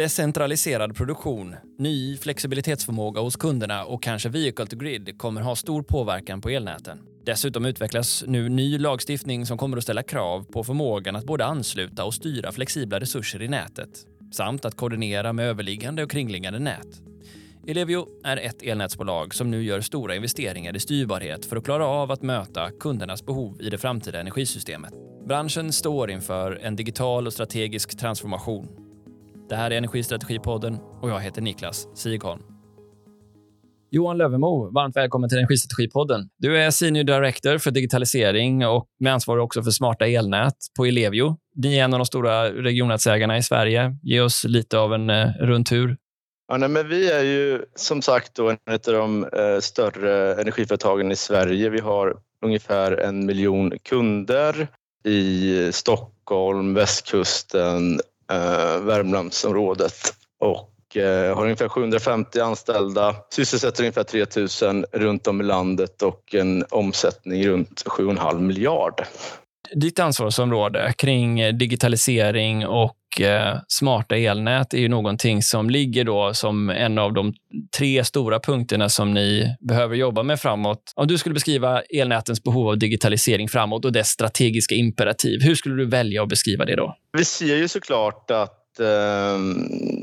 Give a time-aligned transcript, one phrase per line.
[0.00, 6.40] Decentraliserad produktion, ny flexibilitetsförmåga hos kunderna och kanske vehicle to grid kommer ha stor påverkan
[6.40, 6.98] på elnäten.
[7.24, 12.04] Dessutom utvecklas nu ny lagstiftning som kommer att ställa krav på förmågan att både ansluta
[12.04, 13.88] och styra flexibla resurser i nätet
[14.32, 17.02] samt att koordinera med överliggande och kringliggande nät.
[17.66, 22.10] Ellevio är ett elnätsbolag som nu gör stora investeringar i styrbarhet för att klara av
[22.10, 24.92] att möta kundernas behov i det framtida energisystemet.
[25.26, 28.79] Branschen står inför en digital och strategisk transformation.
[29.50, 32.42] Det här är Energistrategipodden och jag heter Niklas Sigholm.
[33.90, 36.30] Johan Lövemo, varmt välkommen till Energistrategipodden.
[36.38, 41.36] Du är Senior Director för digitalisering och med ansvar också för smarta elnät på Ellevio.
[41.54, 43.96] Ni är en av de stora regionnätsägarna i Sverige.
[44.02, 45.96] Ge oss lite av en eh, rundtur.
[46.48, 51.12] Ja, nej, men vi är ju som sagt då en av de eh, större energiföretagen
[51.12, 51.70] i Sverige.
[51.70, 54.68] Vi har ungefär en miljon kunder
[55.04, 65.26] i Stockholm, västkusten, Eh, Värmlandsområdet och eh, har ungefär 750 anställda, sysselsätter ungefär 3000 runt
[65.26, 69.04] om i landet och en omsättning runt 7,5 miljard.
[69.74, 76.34] Ditt ansvarsområde kring eh, digitalisering och eh, smarta elnät är ju någonting som ligger då
[76.34, 77.34] som en av de
[77.78, 80.92] tre stora punkterna som ni behöver jobba med framåt.
[80.96, 85.74] Om du skulle beskriva elnätens behov av digitalisering framåt och dess strategiska imperativ, hur skulle
[85.74, 86.96] du välja att beskriva det då?
[87.18, 89.38] Vi ser ju såklart att eh,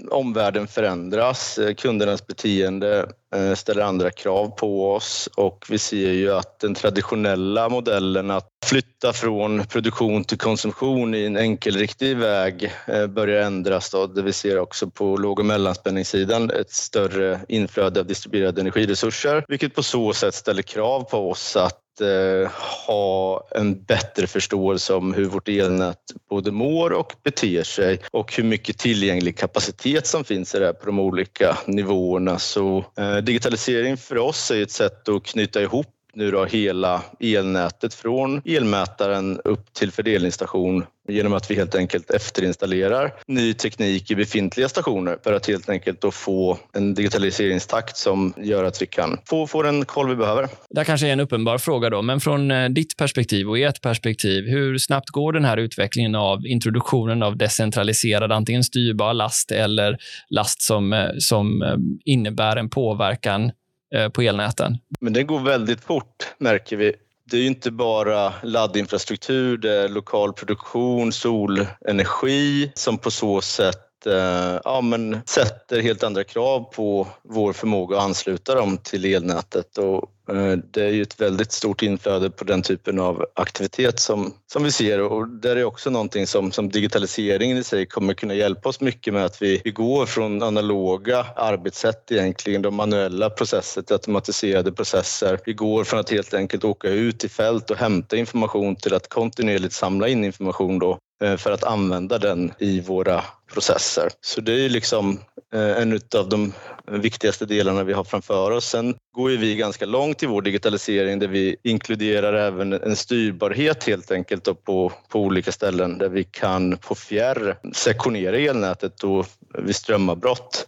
[0.10, 1.58] omvärlden förändras.
[1.58, 6.76] Eh, kundernas beteende eh, ställer andra krav på oss och vi ser ju att den
[6.76, 13.90] traditionella modellen att flytta från produktion till konsumtion i en enkelriktig väg eh, börjar ändras.
[13.90, 14.08] Då.
[14.08, 19.76] Det vi ser också på låg och mellanspänningssidan ett större inflöde av distribuerade energiresurser vilket
[19.76, 22.52] på så sätt ställer krav på oss att eh,
[22.88, 28.44] ha en bättre förståelse om hur vårt elnät både mår och beter sig och hur
[28.44, 32.40] mycket tillgänglig kapacitet som finns i det här på de olika nivåerna.
[32.40, 37.94] Så eh, digitalisering för oss är ett sätt att knyta ihop nu då hela elnätet
[37.94, 44.70] från elmätaren upp till fördelningsstation genom att vi helt enkelt efterinstallerar ny teknik i befintliga
[44.70, 49.48] stationer för att helt enkelt då få en digitaliseringstakt som gör att vi kan få,
[49.48, 50.48] få den koll vi behöver.
[50.70, 54.44] Det kanske är en uppenbar fråga då, men från eh, ditt perspektiv och ert perspektiv,
[54.48, 59.98] hur snabbt går den här utvecklingen av introduktionen av decentraliserad, antingen styrbar last eller
[60.30, 63.52] last som, eh, som eh, innebär en påverkan
[63.96, 64.78] Eh, på elnäten?
[65.00, 66.94] Men det går väldigt fort märker vi
[67.32, 73.87] det är ju inte bara laddinfrastruktur, det är lokal produktion, solenergi som på så sätt
[74.06, 79.78] eh, ja, men sätter helt andra krav på vår förmåga att ansluta dem till elnätet.
[79.78, 84.34] Och Eh, det är ju ett väldigt stort inflöde på den typen av aktivitet som,
[84.52, 88.34] som vi ser och där är också någonting som, som digitaliseringen i sig kommer kunna
[88.34, 93.82] hjälpa oss mycket med att vi, vi går från analoga arbetssätt egentligen, de manuella processer
[93.82, 95.40] till automatiserade processer.
[95.46, 99.10] Vi går från att helt enkelt åka ut i fält och hämta information till att
[99.10, 103.24] kontinuerligt samla in information då Eh, för att använda den i våra
[103.54, 104.10] processer.
[104.22, 105.20] Så det är liksom
[105.54, 106.54] eh, en av de
[106.92, 108.66] viktigaste delarna vi har framför oss.
[108.66, 113.84] Sen går ju vi ganska långt i vår digitalisering där vi inkluderar även en styrbarhet
[113.84, 119.26] helt enkelt på, på olika ställen där vi kan på fjärr sektionera elnätet då
[119.58, 120.68] vid strömavbrott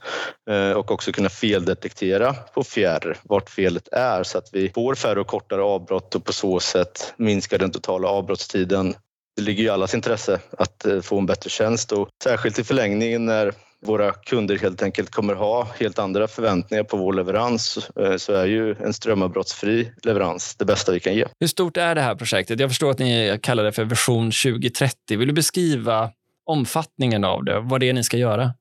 [0.50, 5.20] eh, och också kunna feldetektera på fjärr vart felet är så att vi får färre
[5.20, 8.96] och kortare avbrott och på så sätt minskar den totala avbrottstiden
[9.36, 13.26] det ligger i allas intresse att eh, få en bättre tjänst och särskilt i förlängningen
[13.26, 13.54] när
[13.86, 18.46] våra kunder helt enkelt kommer ha helt andra förväntningar på vår leverans eh, så är
[18.46, 21.26] ju en strömavbrottsfri leverans det bästa vi kan ge.
[21.40, 22.60] Hur stort är det här projektet?
[22.60, 25.18] Jag förstår att ni kallar det för version 2030.
[25.18, 26.12] Vill du beskriva
[26.46, 27.60] omfattningen av det?
[27.60, 28.54] Vad det är ni ska göra?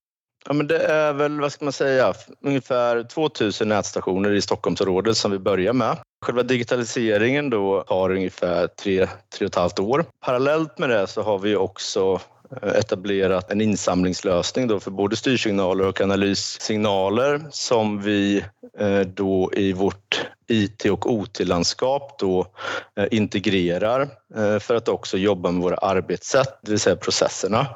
[0.48, 2.14] Ja, men det är väl, vad ska man säga,
[2.44, 5.96] ungefär 2000 nätstationer i Stockholmsområdet som vi börjar med.
[6.26, 10.04] Själva digitaliseringen då tar ungefär tre, tre och ett halvt år.
[10.24, 12.20] Parallellt med det så har vi också
[12.62, 18.44] eh, etablerat en insamlingslösning då för både styrsignaler och analyssignaler som vi
[18.78, 22.46] eh, då i vårt IT och OT-landskap då
[22.96, 24.08] eh, integrerar
[24.60, 27.66] för att också jobba med våra arbetssätt, det vill säga processerna.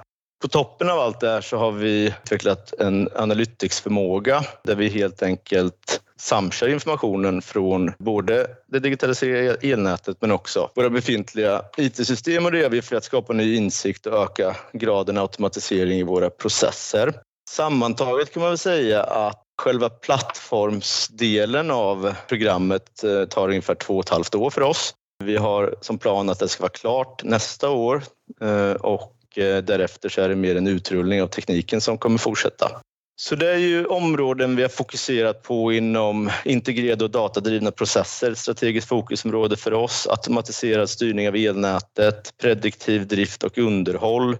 [0.42, 5.22] På toppen av allt det här så har vi utvecklat en analyticsförmåga där vi helt
[5.22, 12.58] enkelt samkör informationen från både det digitaliserade elnätet men också våra befintliga IT-system och det
[12.58, 17.14] gör vi för att skapa ny insikt och öka graden automatisering i våra processer.
[17.50, 24.04] Sammantaget kan man väl säga att själva plattformsdelen av programmet eh, tar ungefär två och
[24.04, 24.94] ett halvt år för oss.
[25.24, 28.02] Vi har som plan att det ska vara klart nästa år
[28.40, 32.18] eh, och och eh, därefter så är det mer en utrullning av tekniken som kommer
[32.18, 32.70] fortsätta.
[33.16, 38.88] Så det är ju områden vi har fokuserat på inom integrerade och datadrivna processer, strategiskt
[38.88, 44.36] fokusområde för oss, automatiserad styrning av elnätet, prediktiv drift och underhåll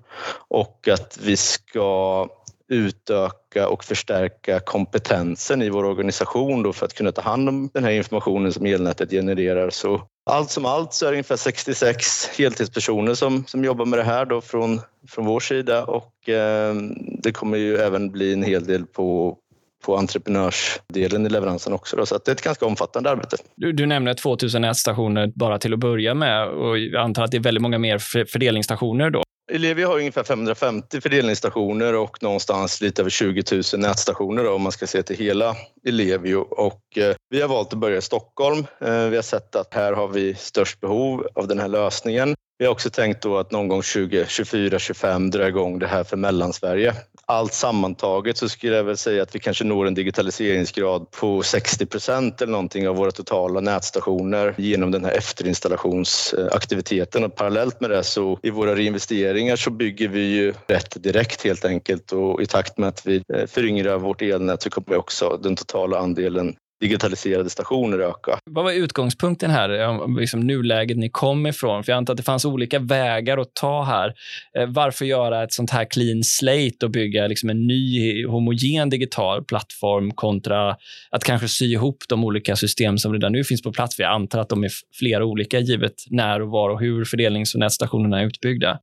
[0.48, 2.28] och att vi ska
[2.72, 7.84] utöka och förstärka kompetensen i vår organisation då för att kunna ta hand om den
[7.84, 9.70] här informationen som elnätet genererar.
[9.70, 14.02] Så allt som allt så är det ungefär 66 heltidspersoner som, som jobbar med det
[14.02, 16.74] här då från, från vår sida och eh,
[17.22, 19.36] det kommer ju även bli en hel del på,
[19.84, 21.96] på entreprenörsdelen i leveransen också.
[21.96, 23.36] Då, så det är ett ganska omfattande arbete.
[23.56, 27.36] Du, du nämner 2000 nätstationer bara till att börja med och jag antar att det
[27.36, 29.22] är väldigt många mer fördelningsstationer då.
[29.50, 34.72] Ellevio har ungefär 550 fördelningsstationer och någonstans lite över 20 000 nätstationer då, om man
[34.72, 35.56] ska se till hela
[35.86, 36.36] Ellevio.
[36.36, 38.66] Och, eh, vi har valt att börja i Stockholm.
[38.80, 42.34] Eh, vi har sett att här har vi störst behov av den här lösningen.
[42.62, 46.94] Vi har också tänkt då att någon gång 2024-25 dra igång det här för Mellansverige.
[47.26, 51.86] Allt sammantaget så skulle jag väl säga att vi kanske når en digitaliseringsgrad på 60
[51.86, 58.04] procent eller någonting av våra totala nätstationer genom den här efterinstallationsaktiviteten och parallellt med det
[58.04, 62.78] så i våra reinvesteringar så bygger vi ju rätt direkt helt enkelt och i takt
[62.78, 67.98] med att vi eh, föryngrar vårt elnät så kommer också den totala andelen digitaliserade stationer
[67.98, 68.38] öka.
[68.50, 71.84] Vad var utgångspunkten här, eh, liksom nuläget ni kom ifrån?
[71.84, 74.14] För jag antar att det fanns olika vägar att ta här.
[74.58, 79.44] Eh, varför göra ett sånt här clean slate och bygga liksom en ny homogen digital
[79.44, 80.76] plattform kontra
[81.10, 83.96] att kanske sy ihop de olika system som redan nu finns på plats?
[83.96, 87.54] För jag antar att de är flera olika givet när och var och hur fördelnings
[87.54, 88.78] och nätstationerna är utbyggda.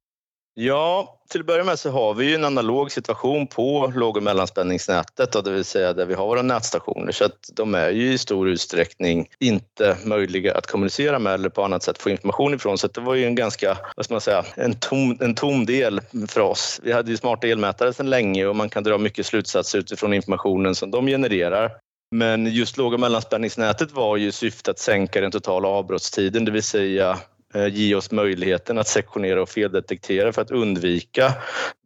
[0.53, 4.23] Ja, till att börja med så har vi ju en analog situation på låg och
[4.23, 7.11] mellanspänningsnätet, det vill säga där vi har våra nätstationer.
[7.11, 11.63] Så att de är ju i stor utsträckning inte möjliga att kommunicera med eller på
[11.63, 12.77] annat sätt få information ifrån.
[12.77, 16.01] Så det var ju en ganska, vad ska man säga, en tom, en tom del
[16.27, 16.79] för oss.
[16.83, 20.75] Vi hade ju smarta elmätare sedan länge och man kan dra mycket slutsatser utifrån informationen
[20.75, 21.71] som de genererar.
[22.15, 26.63] Men just låg och mellanspänningsnätet var ju syftet att sänka den totala avbrottstiden, det vill
[26.63, 27.17] säga
[27.53, 31.33] Eh, ge oss möjligheten att sektionera och feldetektera för att undvika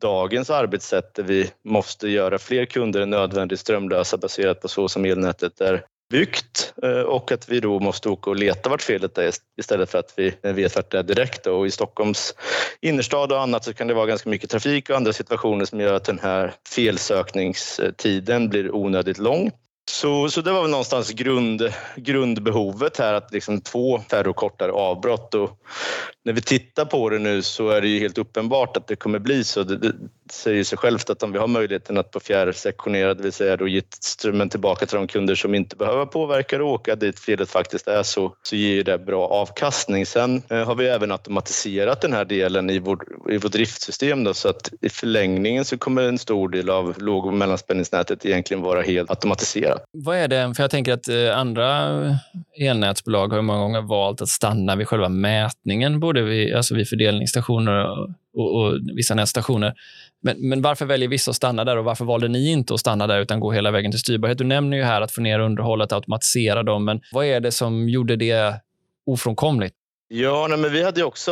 [0.02, 5.06] dagens arbetssätt där vi måste göra fler kunder än nödvändigt strömlösa baserat på så som
[5.06, 9.32] elnätet är byggt eh, och att vi då måste åka och leta vart felet är
[9.60, 11.48] istället för att vi vet vart det är direkt.
[11.48, 12.36] Och I Stockholms
[12.82, 15.94] innerstad och annat så kan det vara ganska mycket trafik och andra situationer som gör
[15.94, 19.52] att den här felsökningstiden blir onödigt lång.
[19.92, 24.72] Så, så det var väl någonstans grund, grundbehovet här, att liksom få färre och kortare
[24.72, 25.34] avbrott.
[25.34, 25.60] Och
[26.26, 29.20] när vi tittar på det nu så är det ju helt uppenbart att det kommer
[29.20, 29.64] bli så.
[29.64, 29.94] Det, det
[30.32, 33.68] säger sig självt att om vi har möjligheten att på fjärrsektionera, det vill säga då
[33.68, 37.88] ge strömmen tillbaka till de kunder som inte behöver påverka och åka dit felet faktiskt
[37.88, 40.06] är så, så ger det bra avkastning.
[40.06, 44.34] Sen eh, har vi även automatiserat den här delen i vårt, i vårt driftsystem då,
[44.34, 48.82] så att i förlängningen så kommer en stor del av låg och mellanspänningsnätet egentligen vara
[48.82, 49.84] helt automatiserat.
[49.92, 51.94] Vad är det, för jag tänker att eh, andra
[52.60, 57.90] elnätsbolag har många gånger valt att stanna vid själva mätningen, det vid, alltså vid fördelningsstationer
[57.90, 59.74] och, och, och vissa nätstationer.
[60.22, 63.08] Men, men, varför väljer vissa att stanna där och varför valde ni inte att stanna
[63.08, 64.38] där utan gå hela vägen till styrbarhet?
[64.38, 67.90] Du nämner ju här att få ner underhållet, automatisera dem, men vad är det som
[67.90, 68.56] gjorde det
[69.06, 69.76] ofrånkomligt?
[70.08, 71.32] Ja, nej, men vi hade också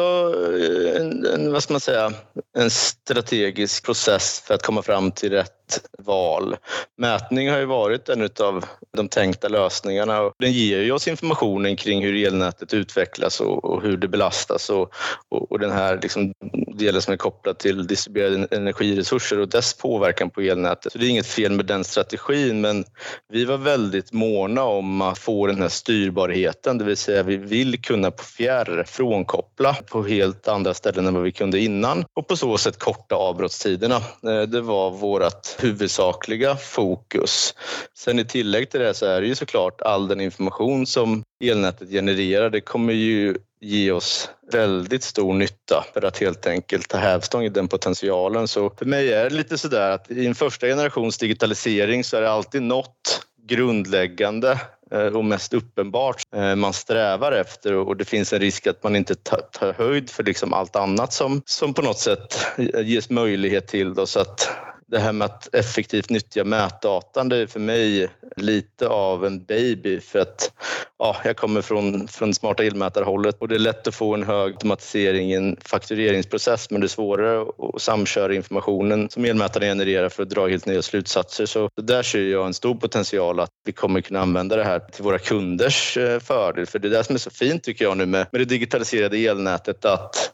[0.60, 2.12] eh, en, en, vad ska man säga,
[2.58, 5.61] en strategisk process för att komma fram till rätt
[5.98, 6.56] val.
[6.98, 8.66] Mätning har ju varit en av
[8.98, 13.82] de tänkta lösningarna och den ger ju oss informationen kring hur elnätet utvecklas och, och
[13.82, 14.94] hur det belastas och,
[15.30, 16.34] och, och den här liksom
[16.76, 20.92] delen som är kopplad till distribuerade energiresurser och dess påverkan på elnätet.
[20.92, 22.86] Så det är inget fel med den strategin men
[23.30, 27.82] vi var väldigt måna om att få den här styrbarheten, det vill säga vi vill
[27.82, 32.38] kunna på fjärr frånkoppla på helt andra ställen än vad vi kunde innan och på
[32.38, 33.96] så sätt korta avbrottstiderna.
[33.96, 37.56] Eh, det var vårt huvudsakliga fokus.
[37.98, 41.90] Sen i tillägg till det så är det ju såklart all den information som elnätet
[41.90, 42.50] genererar.
[42.50, 47.50] Det kommer ju ge oss väldigt stor nytta för att helt enkelt ta hävstång i
[47.50, 48.48] den potentialen.
[48.48, 52.22] Så för mig är det lite sådär att i en första generations digitalisering så är
[52.22, 54.60] det alltid något grundläggande
[54.92, 58.96] eh, och mest uppenbart eh, man strävar efter och det finns en risk att man
[58.96, 63.68] inte tar höjd för liksom allt annat som, som på något sätt eh, ges möjlighet
[63.68, 63.94] till.
[63.94, 64.50] Då, så att
[64.92, 70.00] det här med att effektivt nyttja mätdatan, det är för mig lite av en baby
[70.00, 70.52] för att
[71.00, 74.54] ja, jag kommer från, från smarta elmätarhållet och det är lätt att få en hög
[74.54, 80.24] automatisering i en faktureringsprocess men det är svårare att samköra informationen som elmätaren genererar för
[80.24, 81.46] att dra helt nya slutsatser.
[81.46, 85.04] Så där ser jag en stor potential att vi kommer kunna använda det här till
[85.04, 86.66] våra kunders eh, fördel.
[86.66, 89.18] För det är det som är så fint tycker jag nu med, med det digitaliserade
[89.18, 90.32] elnätet att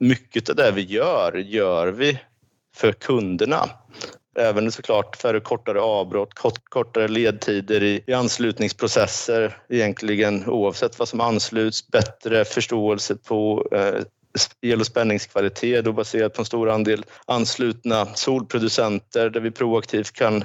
[0.00, 2.18] mycket av det vi gör, gör vi
[2.76, 3.70] för kunderna.
[4.38, 11.20] Även såklart för kortare avbrott, kort, kortare ledtider i, i anslutningsprocesser egentligen oavsett vad som
[11.20, 14.02] ansluts, bättre förståelse på eh,
[14.60, 20.44] el och spänningskvalitet då baserat på en stor andel anslutna solproducenter där vi proaktivt kan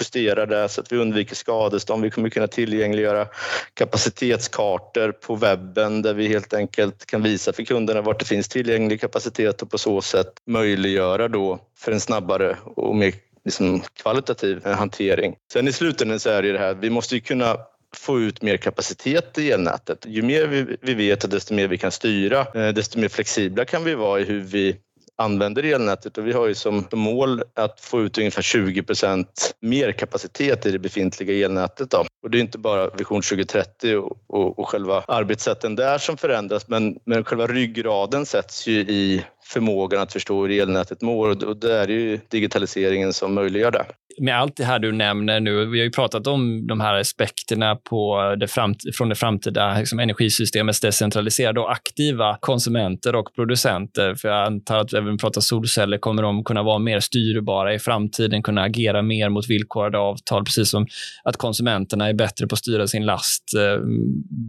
[0.00, 2.02] justera det så att vi undviker skadestånd.
[2.02, 3.26] Vi kommer kunna tillgängliggöra
[3.74, 9.00] kapacitetskartor på webben där vi helt enkelt kan visa för kunderna vart det finns tillgänglig
[9.00, 13.14] kapacitet och på så sätt möjliggöra då för en snabbare och mer
[13.44, 15.34] liksom kvalitativ eh, hantering.
[15.52, 17.56] Sen i slutändan så är det ju det här, vi måste ju kunna
[17.96, 20.06] få ut mer kapacitet i elnätet.
[20.06, 23.64] Ju mer vi, vi vet och desto mer vi kan styra, eh, desto mer flexibla
[23.64, 24.76] kan vi vara i hur vi
[25.16, 29.92] använder elnätet och vi har ju som mål att få ut ungefär 20 procent mer
[29.92, 31.90] kapacitet i det befintliga elnätet.
[31.90, 32.04] Då.
[32.22, 36.68] Och det är inte bara Vision 2030 och, och, och själva arbetssätten där som förändras
[36.68, 41.72] men, men själva ryggraden sätts ju i förmågan att förstå hur elnätet mår och det
[41.72, 43.84] är ju digitaliseringen som möjliggör det.
[44.18, 47.76] Med allt det här du nämner nu, vi har ju pratat om de här aspekterna
[47.76, 48.48] på det
[48.94, 54.14] från det framtida liksom, energisystemets decentraliserade och aktiva konsumenter och producenter.
[54.14, 58.42] För jag antar att även pratar solceller kommer de kunna vara mer styrbara i framtiden,
[58.42, 60.86] kunna agera mer mot villkorade avtal, precis som
[61.24, 63.82] att konsumenterna är bättre på att styra sin last eh,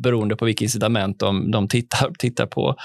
[0.04, 2.76] beroende på vilka incitament de, de tittar, tittar på.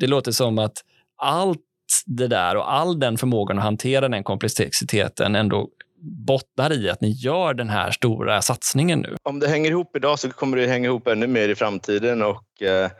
[0.00, 0.82] Det låter som att
[1.16, 1.60] allt
[2.06, 5.68] det där och all den förmågan att hantera den komplexiteten ändå
[6.26, 9.16] bottnar i att ni gör den här stora satsningen nu?
[9.22, 12.62] Om det hänger ihop idag så kommer det hänga ihop ännu mer i framtiden och
[12.62, 12.90] eh,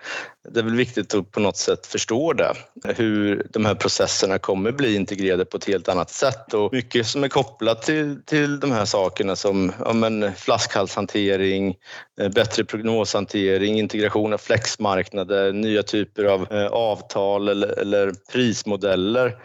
[0.51, 2.55] det är väl viktigt att på något sätt förstå det.
[2.85, 7.25] Hur de här processerna kommer bli integrerade på ett helt annat sätt och mycket som
[7.25, 11.77] är kopplat till, till de här sakerna som ja, men, flaskhalshantering,
[12.21, 19.37] eh, bättre prognoshantering, integration av flexmarknader, nya typer av eh, avtal eller, eller prismodeller.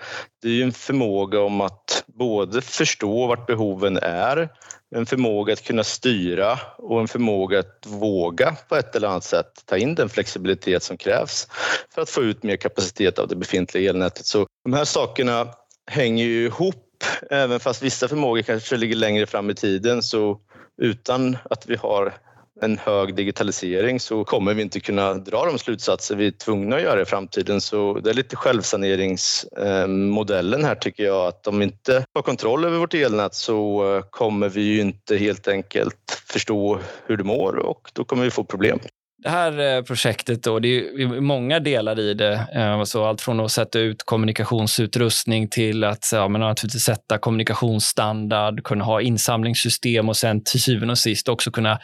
[0.41, 4.49] Det är ju en förmåga om att både förstå vart behoven är
[4.95, 9.63] en förmåga att kunna styra och en förmåga att våga på ett eller annat sätt
[9.65, 11.47] ta in den flexibilitet som krävs
[11.93, 14.25] för att få ut mer kapacitet av det befintliga elnätet.
[14.25, 15.47] Så de här sakerna
[15.87, 20.39] hänger ju ihop även fast vissa förmågor kanske ligger längre fram i tiden så
[20.81, 22.13] utan att vi har
[22.61, 26.81] en hög digitalisering så kommer vi inte kunna dra de slutsatser vi är tvungna att
[26.81, 27.61] göra i framtiden.
[27.61, 32.77] Så det är lite självsaneringsmodellen här tycker jag att om vi inte har kontroll över
[32.77, 37.91] vårt elnät så eh, kommer vi ju inte helt enkelt förstå hur det mår och
[37.93, 38.79] då kommer vi få problem.
[39.23, 42.47] Det här eh, projektet då, det är många delar i det.
[42.55, 48.63] Eh, så allt från att sätta ut kommunikationsutrustning till att ja, men naturligtvis sätta kommunikationsstandard,
[48.63, 51.79] kunna ha insamlingssystem och sen till syvende och sist också kunna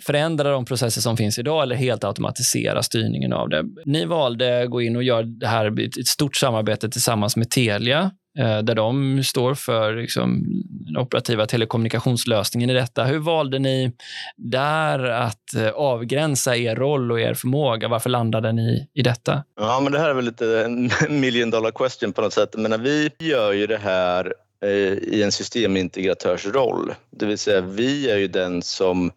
[0.00, 3.64] förändra de processer som finns idag eller helt automatisera styrningen av det.
[3.84, 8.10] Ni valde att gå in och göra det här ett stort samarbete tillsammans med Telia
[8.38, 10.44] Eh, där de står för liksom,
[10.86, 13.04] den operativa telekommunikationslösningen i detta.
[13.04, 13.92] Hur valde ni
[14.36, 17.88] där att eh, avgränsa er roll och er förmåga?
[17.88, 19.44] Varför landade ni i detta?
[19.60, 20.90] Ja, men det här är väl lite en
[21.20, 22.54] million dollar question på något sätt.
[22.56, 26.94] Men vi gör ju det här eh, i en systemintegratörsroll.
[27.10, 29.12] Det vill säga, vi är ju den som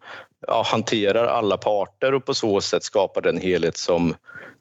[0.46, 4.14] ja, hanterar alla parter och på så sätt skapar den helhet som,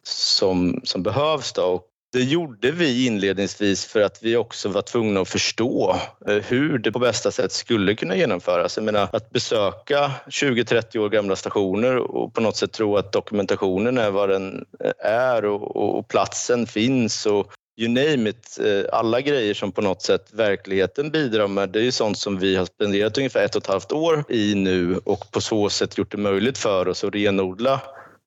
[0.03, 1.53] som, som behövs.
[1.53, 1.83] Då.
[2.11, 5.95] Det gjorde vi inledningsvis för att vi också var tvungna att förstå
[6.27, 8.77] eh, hur det på bästa sätt skulle kunna genomföras.
[8.77, 13.97] Jag menar, att besöka 20-30 år gamla stationer och på något sätt tro att dokumentationen
[13.97, 18.59] är vad den eh, är och, och platsen finns och you name it.
[18.65, 22.39] Eh, alla grejer som på något sätt verkligheten bidrar med, det är ju sånt som
[22.39, 25.97] vi har spenderat ungefär ett och ett halvt år i nu och på så sätt
[25.97, 27.81] gjort det möjligt för oss att renodla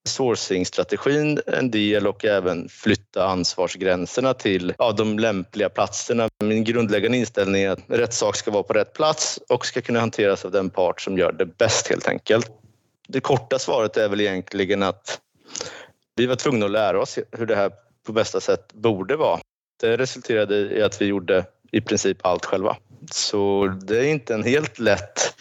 [0.08, 6.28] sourcingstrategin en del och även flytta ansvarsgränserna till ja, de lämpliga platserna.
[6.44, 10.00] Min grundläggande inställning är att rätt sak ska vara på rätt plats och ska kunna
[10.00, 12.50] hanteras av den part som gör det bäst helt enkelt.
[13.08, 15.20] Det korta svaret är väl egentligen att
[16.16, 17.72] vi var tvungna att lära oss hur det här
[18.06, 19.40] på bästa sätt borde vara.
[19.80, 22.76] Det resulterade i att vi gjorde i princip allt själva.
[23.10, 25.34] Så det är inte en helt lätt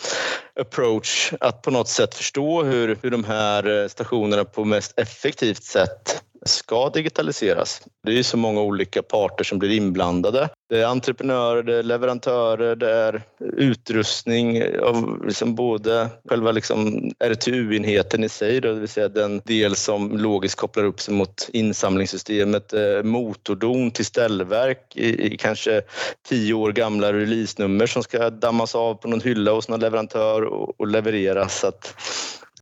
[0.62, 5.64] approach att på något sätt förstå hur, hur de här eh, stationerna på mest effektivt
[5.64, 7.82] sätt ska digitaliseras.
[8.04, 10.50] Det är så många olika parter som blir inblandade.
[10.70, 18.24] Det är entreprenörer, det är leverantörer, det är utrustning av liksom både själva liksom RTU-enheten
[18.24, 22.74] i sig, då, det vill säga den del som logiskt kopplar upp sig mot insamlingssystemet,
[22.74, 25.82] eh, motordon till ställverk i, i kanske
[26.30, 30.80] tio år gamla releasenummer som ska dammas av på någon hylla hos någon leverantör och,
[30.80, 31.60] och levereras.
[31.60, 31.96] Så att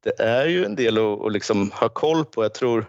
[0.03, 2.43] det är ju en del att, att liksom ha koll på.
[2.43, 2.86] Jag tror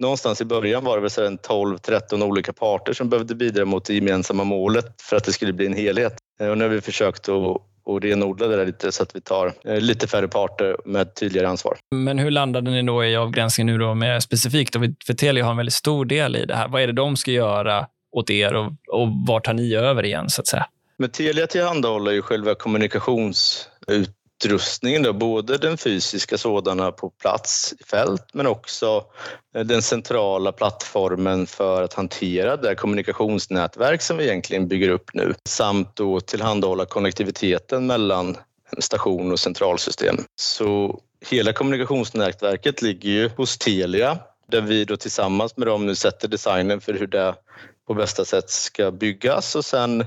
[0.00, 4.44] någonstans i början var det väl 12-13 olika parter som behövde bidra mot det gemensamma
[4.44, 6.16] målet för att det skulle bli en helhet.
[6.40, 9.20] Eh, och nu har vi försökt att och renodla det där lite så att vi
[9.20, 11.76] tar eh, lite färre parter med tydligare ansvar.
[11.90, 14.72] Men hur landade ni då i avgränsningen nu då med specifikt?
[14.72, 14.80] Då?
[15.06, 16.68] För Telia har en väldigt stor del i det här.
[16.68, 20.30] Vad är det de ska göra åt er och, och var tar ni över igen
[20.30, 20.66] så att säga?
[20.98, 23.68] Men Telia tillhandahåller ju själva kommunikations
[24.44, 29.04] utrustningen, då, både den fysiska sådana på plats i fält men också
[29.54, 35.34] eh, den centrala plattformen för att hantera det kommunikationsnätverk som vi egentligen bygger upp nu
[35.48, 38.36] samt då tillhandahålla konnektiviteten mellan
[38.78, 40.16] station och centralsystem.
[40.36, 44.18] Så hela kommunikationsnätverket ligger ju hos Telia
[44.50, 47.34] där vi då tillsammans med dem nu sätter designen för hur det
[47.86, 50.04] på bästa sätt ska byggas och sen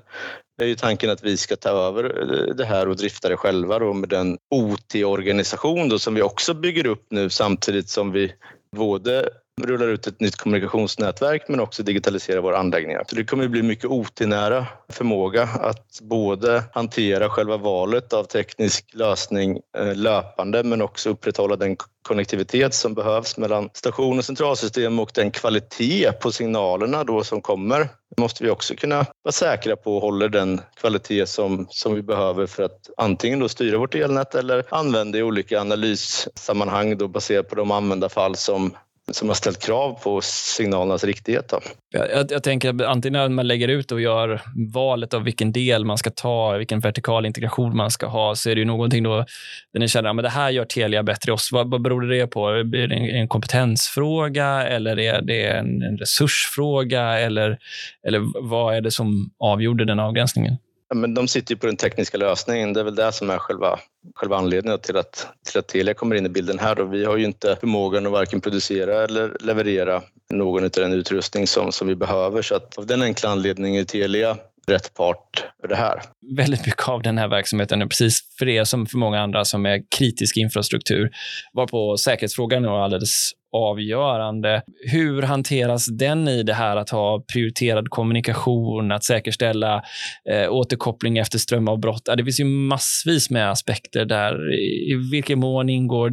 [0.63, 3.79] är ju tanken att vi ska ta över eh, det här och drifta det själva
[3.79, 8.33] då med den OT-organisation som vi också bygger upp nu samtidigt som vi
[8.75, 9.29] både
[9.63, 13.03] rullar ut ett nytt kommunikationsnätverk men också digitaliserar våra anläggningar.
[13.07, 18.85] Så det kommer att bli mycket OT-nära förmåga att både hantera själva valet av teknisk
[18.93, 25.11] lösning eh, löpande men också upprätthålla den konnektivitet som behövs mellan station och centralsystem och
[25.13, 30.29] den kvalitet på signalerna då som kommer måste vi också kunna vara säkra på håller
[30.29, 35.17] den kvalitet som, som vi behöver för att antingen då styra vårt elnät eller använda
[35.17, 38.73] i olika analyssammanhang då baserat på de användarfall som
[39.11, 41.49] som har ställt krav på signalernas riktighet.
[41.49, 41.59] Då.
[41.91, 44.41] Jag, jag tänker att antingen när man lägger ut och gör
[44.73, 48.55] valet av vilken del man ska ta, vilken vertikal integration man ska ha, så är
[48.55, 49.25] det ju någonting då
[49.73, 51.49] där ni känner att det här gör Telia bättre oss.
[51.51, 52.49] Vad, vad beror det på?
[52.49, 57.19] Är det en kompetensfråga eller är det en, en resursfråga?
[57.19, 57.57] Eller,
[58.07, 60.57] eller vad är det som avgjorde den avgränsningen?
[60.89, 62.73] Ja, men de sitter ju på den tekniska lösningen.
[62.73, 63.79] Det är väl det som är själva,
[64.15, 66.79] själva anledningen till att, till att Telia kommer in i bilden här.
[66.79, 70.01] Och vi har ju inte förmågan att varken producera eller leverera
[70.33, 72.41] någon av den utrustning som, som vi behöver.
[72.41, 76.01] Så att av den enkla anledningen är Telia rätt part för det här.
[76.37, 79.65] Väldigt mycket av den här verksamheten är precis för er som för många andra som
[79.65, 81.09] är kritisk infrastruktur.
[81.53, 84.61] Varpå säkerhetsfrågan är alldeles avgörande.
[84.91, 89.83] Hur hanteras den i det här att ha prioriterad kommunikation, att säkerställa
[90.29, 92.01] eh, återkoppling efter strömavbrott?
[92.05, 94.53] Ja, det finns ju massvis med aspekter där.
[94.91, 96.11] I vilken mån ingår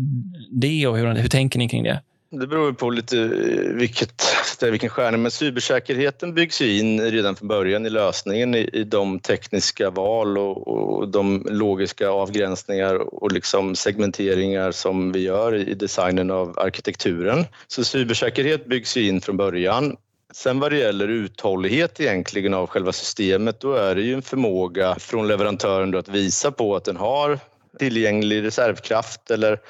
[0.61, 2.01] det och hur, hur tänker ni kring det?
[2.39, 3.29] Det beror på lite eh,
[3.75, 4.23] vilket,
[4.63, 9.21] vilken stjärna, men cybersäkerheten byggs ju in redan från början i lösningen i, i de
[9.21, 16.31] tekniska val och, och, de logiska avgränsningar och liksom segmenteringar som vi gör i designen
[16.31, 17.45] av arkitekturen.
[17.67, 19.97] Så cybersäkerhet byggs ju in från början.
[20.33, 24.97] Sen vad det gäller uthållighet egentligen av själva systemet, då är det ju en förmåga
[24.99, 27.39] från leverantören att visa på att den har
[27.79, 29.61] tillgänglig reservkraft eller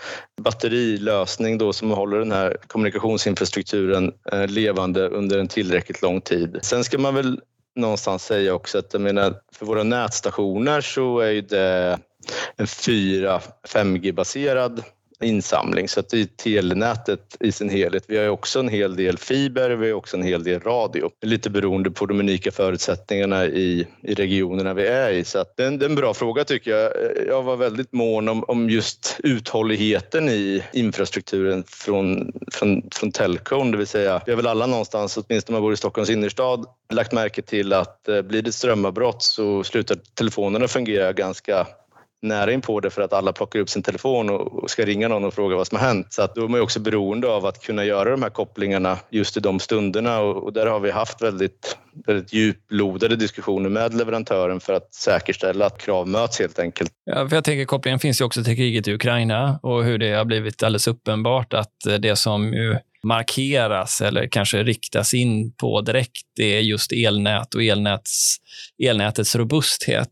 [0.42, 6.58] batterilösning då som håller den här kommunikationsinfrastrukturen eh, levande under en tillräckligt lång tid.
[6.62, 7.40] Sen ska man väl
[7.76, 11.98] någonstans säga också att jag menar, för våra nätstationer så är det
[12.56, 14.82] en 4-5G-baserad
[15.20, 18.04] insamling så att det är telenätet i sin helhet.
[18.06, 21.10] Vi har också en hel del fiber, vi har också en hel del radio.
[21.22, 25.24] Lite beroende på de unika förutsättningarna i, i regionerna vi är i.
[25.24, 26.92] Så att det, är en, det är en bra fråga tycker jag.
[27.28, 33.78] Jag var väldigt mån om, om just uthålligheten i infrastrukturen från, från, från telcon, det
[33.78, 37.12] vill säga vi har väl alla någonstans, åtminstone om man bor i Stockholms innerstad, lagt
[37.12, 41.66] märke till att eh, blir det strömavbrott så slutar telefonerna fungera ganska
[42.24, 45.24] nära in på det för att alla plockar upp sin telefon och ska ringa någon
[45.24, 46.12] och fråga vad som har hänt.
[46.12, 49.36] Så att då är man också beroende av att kunna göra de här kopplingarna just
[49.36, 54.72] i de stunderna och där har vi haft väldigt, väldigt djuplodade diskussioner med leverantören för
[54.72, 56.90] att säkerställa att krav möts helt enkelt.
[57.04, 60.12] Ja, för jag tänker kopplingen finns ju också till kriget i Ukraina och hur det
[60.12, 65.80] har blivit alldeles uppenbart att eh, det som ju markeras eller kanske riktas in på
[65.80, 68.36] direkt det är just elnät och elnäts,
[68.82, 70.08] elnätets robusthet.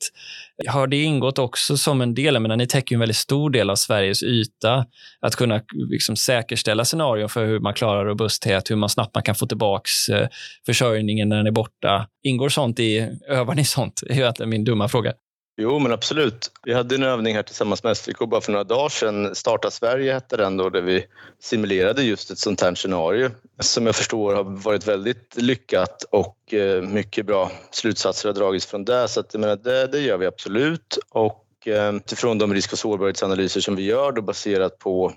[0.68, 3.70] Har det ingått också som en del, jag menar, ni täcker en väldigt stor del
[3.70, 4.87] av Sveriges yta,
[5.20, 9.35] att kunna liksom säkerställa scenarion för hur man klarar robusthet, hur man snabbt man kan
[9.35, 10.28] få tillbaks eh,
[10.66, 12.07] försörjningen när den är borta.
[12.22, 14.02] Ingår sånt i, övar ni sånt?
[14.09, 15.12] Det är min dumma fråga.
[15.56, 16.50] Jo, men absolut.
[16.62, 19.34] Vi hade en övning här tillsammans med SVK bara för några dagar sedan.
[19.34, 21.04] Starta Sverige hette den då, där vi
[21.40, 26.82] simulerade just ett sånt här scenario som jag förstår har varit väldigt lyckat och eh,
[26.82, 29.08] mycket bra slutsatser har dragits från det.
[29.08, 30.98] Så att, jag menar, det, det gör vi absolut.
[31.10, 35.12] Och eh, utifrån de risk och sårbarhetsanalyser som vi gör då baserat på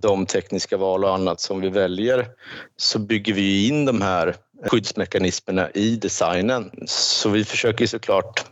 [0.00, 2.26] de tekniska val och annat som vi väljer
[2.76, 6.70] så bygger vi in de här skyddsmekanismerna i designen.
[6.86, 8.44] Så vi försöker såklart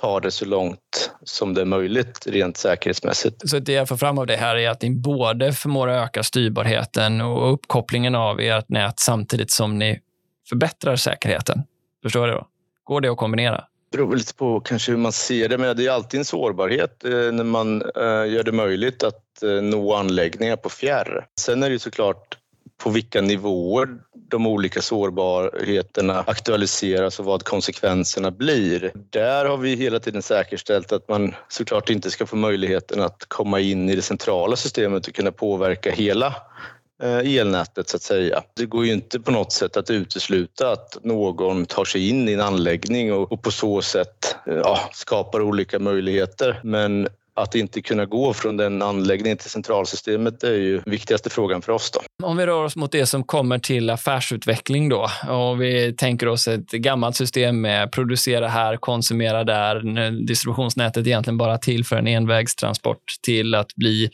[0.00, 3.48] ta det så långt som det är möjligt rent säkerhetsmässigt.
[3.48, 7.20] Så det jag får fram av det här är att ni både förmår öka styrbarheten
[7.20, 10.00] och uppkopplingen av ert nät samtidigt som ni
[10.48, 11.62] förbättrar säkerheten.
[12.02, 12.32] Förstår du?
[12.32, 12.46] Då?
[12.84, 13.64] Går det att kombinera?
[13.90, 17.04] Det beror lite på kanske hur man ser det, men det är alltid en sårbarhet
[17.04, 21.26] eh, när man eh, gör det möjligt att eh, nå anläggningar på fjärr.
[21.40, 22.36] Sen är det såklart
[22.82, 23.88] på vilka nivåer
[24.30, 28.92] de olika sårbarheterna aktualiseras och vad konsekvenserna blir.
[29.10, 33.60] Där har vi hela tiden säkerställt att man såklart inte ska få möjligheten att komma
[33.60, 36.34] in i det centrala systemet och kunna påverka hela
[37.02, 38.42] eh, elnätet så att säga.
[38.56, 42.32] Det går ju inte på något sätt att utesluta att någon tar sig in i
[42.32, 46.60] en anläggning och, på så sätt eh, ja, skapar olika möjligheter.
[46.64, 47.08] Men
[47.42, 51.90] att inte kunna gå från den anläggningen till centralsystemet är ju viktigaste frågan för oss.
[51.90, 52.26] Då.
[52.26, 56.48] Om vi rör oss mot det som kommer till affärsutveckling då och vi tänker oss
[56.48, 63.02] ett gammalt system med producera här, konsumera där, distributionsnätet egentligen bara till för en envägstransport
[63.22, 64.10] till att bli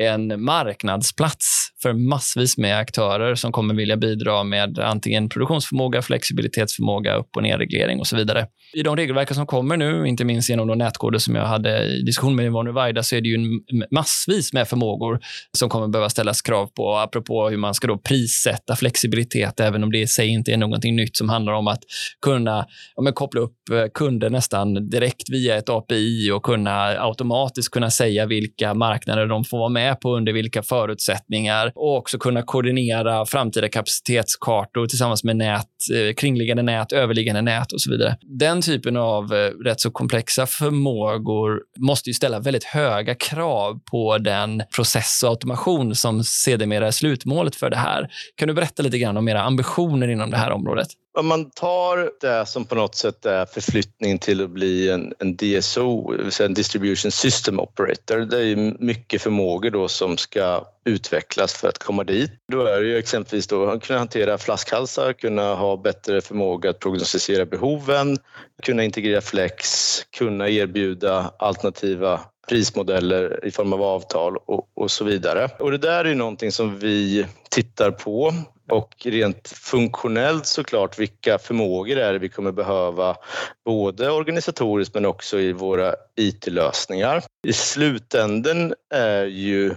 [0.00, 7.36] en marknadsplats för massvis med aktörer som kommer vilja bidra med antingen produktionsförmåga, flexibilitetsförmåga, upp
[7.36, 8.46] och nerreglering och så vidare.
[8.74, 12.02] I de regelverk som kommer nu, inte minst genom de nätkoder som jag hade i
[12.02, 15.20] diskussion med Manu Vaida så är det ju massvis med förmågor
[15.58, 16.96] som kommer behöva ställas krav på.
[16.96, 20.96] Apropå hur man ska då prissätta flexibilitet, även om det i sig inte är någonting
[20.96, 21.80] nytt som handlar om att
[22.22, 27.90] kunna ja, koppla upp eh, kunder nästan direkt via ett API och kunna automatiskt kunna
[27.90, 33.26] säga vilka marknader de får vara med på under vilka förutsättningar och också kunna koordinera
[33.26, 38.16] framtida kapacitetskartor tillsammans med nät, eh, kringliggande nät, överliggande nät och så vidare.
[38.22, 44.18] Den typen av eh, rätt så komplexa förmågor måste ju ställa väldigt höga krav på
[44.18, 48.08] den process och automation som sedermera är slutmålet för det här.
[48.36, 50.88] Kan du berätta lite grann om era ambitioner inom det här området?
[51.18, 55.36] Om man tar det som på något sätt är förflyttning till att bli en, en
[55.36, 60.16] DSO, det vill säga en Distribution System Operator, det är ju mycket förmågor då som
[60.16, 62.30] ska utvecklas för att komma dit.
[62.52, 66.78] Då är det ju exempelvis då att kunna hantera flaskhalsar, kunna ha bättre förmåga att
[66.78, 68.18] prognostisera behoven,
[68.62, 69.66] kunna integrera flex,
[70.10, 75.50] kunna erbjuda alternativa prismodeller i form av avtal och, och så vidare.
[75.58, 78.32] Och det där är ju någonting som vi tittar på
[78.68, 83.16] och rent funktionellt såklart vilka förmågor är det vi kommer behöva
[83.64, 87.22] både organisatoriskt men också i våra IT-lösningar.
[87.46, 89.74] I slutänden är ju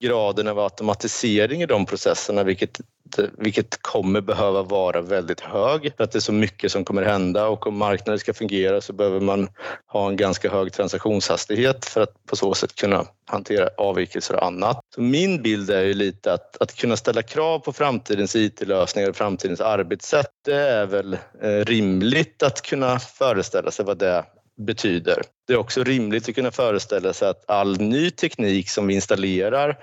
[0.00, 2.80] graden av automatisering i de processerna, vilket,
[3.38, 7.46] vilket kommer behöva vara väldigt hög för att det är så mycket som kommer hända
[7.46, 9.48] och om marknaden ska fungera så behöver man
[9.86, 14.80] ha en ganska hög transaktionshastighet för att på så sätt kunna hantera avvikelser och annat.
[14.94, 19.16] Så min bild är ju lite att, att kunna ställa krav på framtidens IT-lösningar och
[19.16, 24.24] framtidens arbetssätt, det är väl eh, rimligt att kunna föreställa sig vad det
[24.58, 25.22] betyder.
[25.46, 29.78] Det är också rimligt att kunna föreställa sig att all ny teknik som vi installerar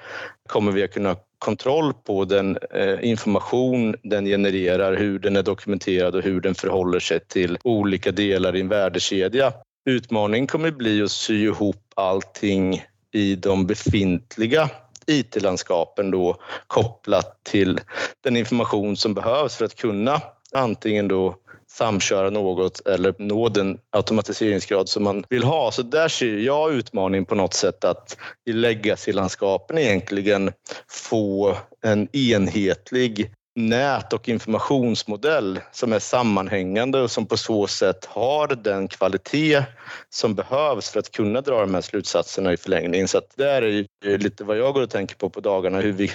[0.49, 5.43] kommer vi att kunna ha kontroll på den eh, information den genererar, hur den är
[5.43, 9.53] dokumenterad och hur den förhåller sig till olika delar i en värdekedja.
[9.85, 14.69] Utmaningen kommer bli att sy ihop allting i de befintliga
[15.07, 17.79] IT-landskapen då kopplat till
[18.23, 20.21] den information som behövs för att kunna
[20.53, 21.35] antingen då
[21.77, 25.71] samköra något eller nå den automatiseringsgrad som man vill ha.
[25.71, 30.51] Så där ser jag utmaningen på något sätt att i legacy-landskapen egentligen
[30.87, 38.47] få en enhetlig nät och informationsmodell som är sammanhängande och som på så sätt har
[38.47, 39.63] den kvalitet
[40.09, 43.07] som behövs för att kunna dra de här slutsatserna i förlängningen.
[43.07, 45.91] Så att det är ju lite vad jag går och tänker på på dagarna, hur
[45.91, 46.11] vi,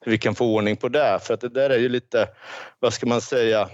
[0.00, 1.18] hur vi kan få ordning på det.
[1.22, 2.28] För att det där är ju lite,
[2.80, 3.68] vad ska man säga,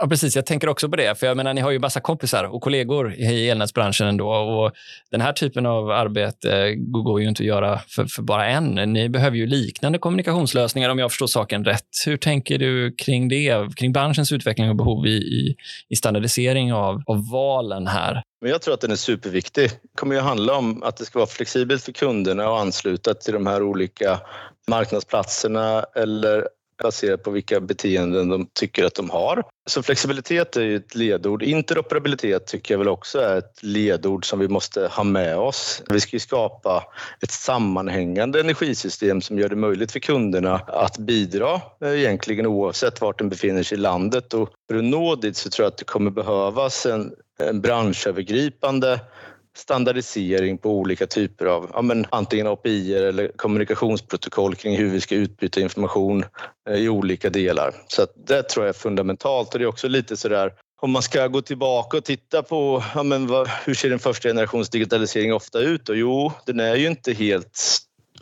[0.00, 0.36] Ja, precis.
[0.36, 1.18] Jag tänker också på det.
[1.18, 4.28] För jag menar, ni har ju massa kompisar och kollegor i elnätsbranschen ändå.
[4.28, 4.72] Och
[5.10, 8.64] den här typen av arbete eh, går ju inte att göra för, för, bara en.
[8.74, 11.88] Ni behöver ju liknande kommunikationslösningar om jag förstår saken rätt.
[12.06, 13.76] Hur tänker du kring det?
[13.76, 15.56] Kring branschens utveckling och behov i, i,
[15.88, 18.22] i standardisering av, av valen här?
[18.40, 19.70] Men jag tror att den är superviktig.
[19.70, 23.32] Det kommer ju handla om att det ska vara flexibelt för kunderna att ansluta till
[23.32, 24.20] de här olika
[24.68, 26.44] marknadsplatserna eller
[26.82, 29.42] baserat på vilka beteenden de tycker att de har.
[29.66, 31.42] Så flexibilitet är ju ett ledord.
[31.42, 35.82] Interoperabilitet tycker jag väl också är ett ledord som vi måste ha med oss.
[35.88, 36.84] Vi ska ju skapa
[37.22, 43.18] ett sammanhängande energisystem som gör det möjligt för kunderna att bidra eh, egentligen oavsett vart
[43.18, 44.34] de befinner sig i landet.
[44.34, 49.00] Och för att nå dit så tror jag att det kommer behövas en, en branschövergripande
[49.56, 55.14] standardisering på olika typer av ja, men antingen API eller kommunikationsprotokoll kring hur vi ska
[55.14, 56.24] utbyta information
[56.68, 57.74] eh, i olika delar.
[57.88, 61.02] Så att det tror jag är fundamentalt och det är också lite sådär om man
[61.02, 65.34] ska gå tillbaka och titta på ja, men vad, hur ser en första generations digitalisering
[65.34, 65.88] ofta ut?
[65.88, 67.58] Och jo, den är ju inte helt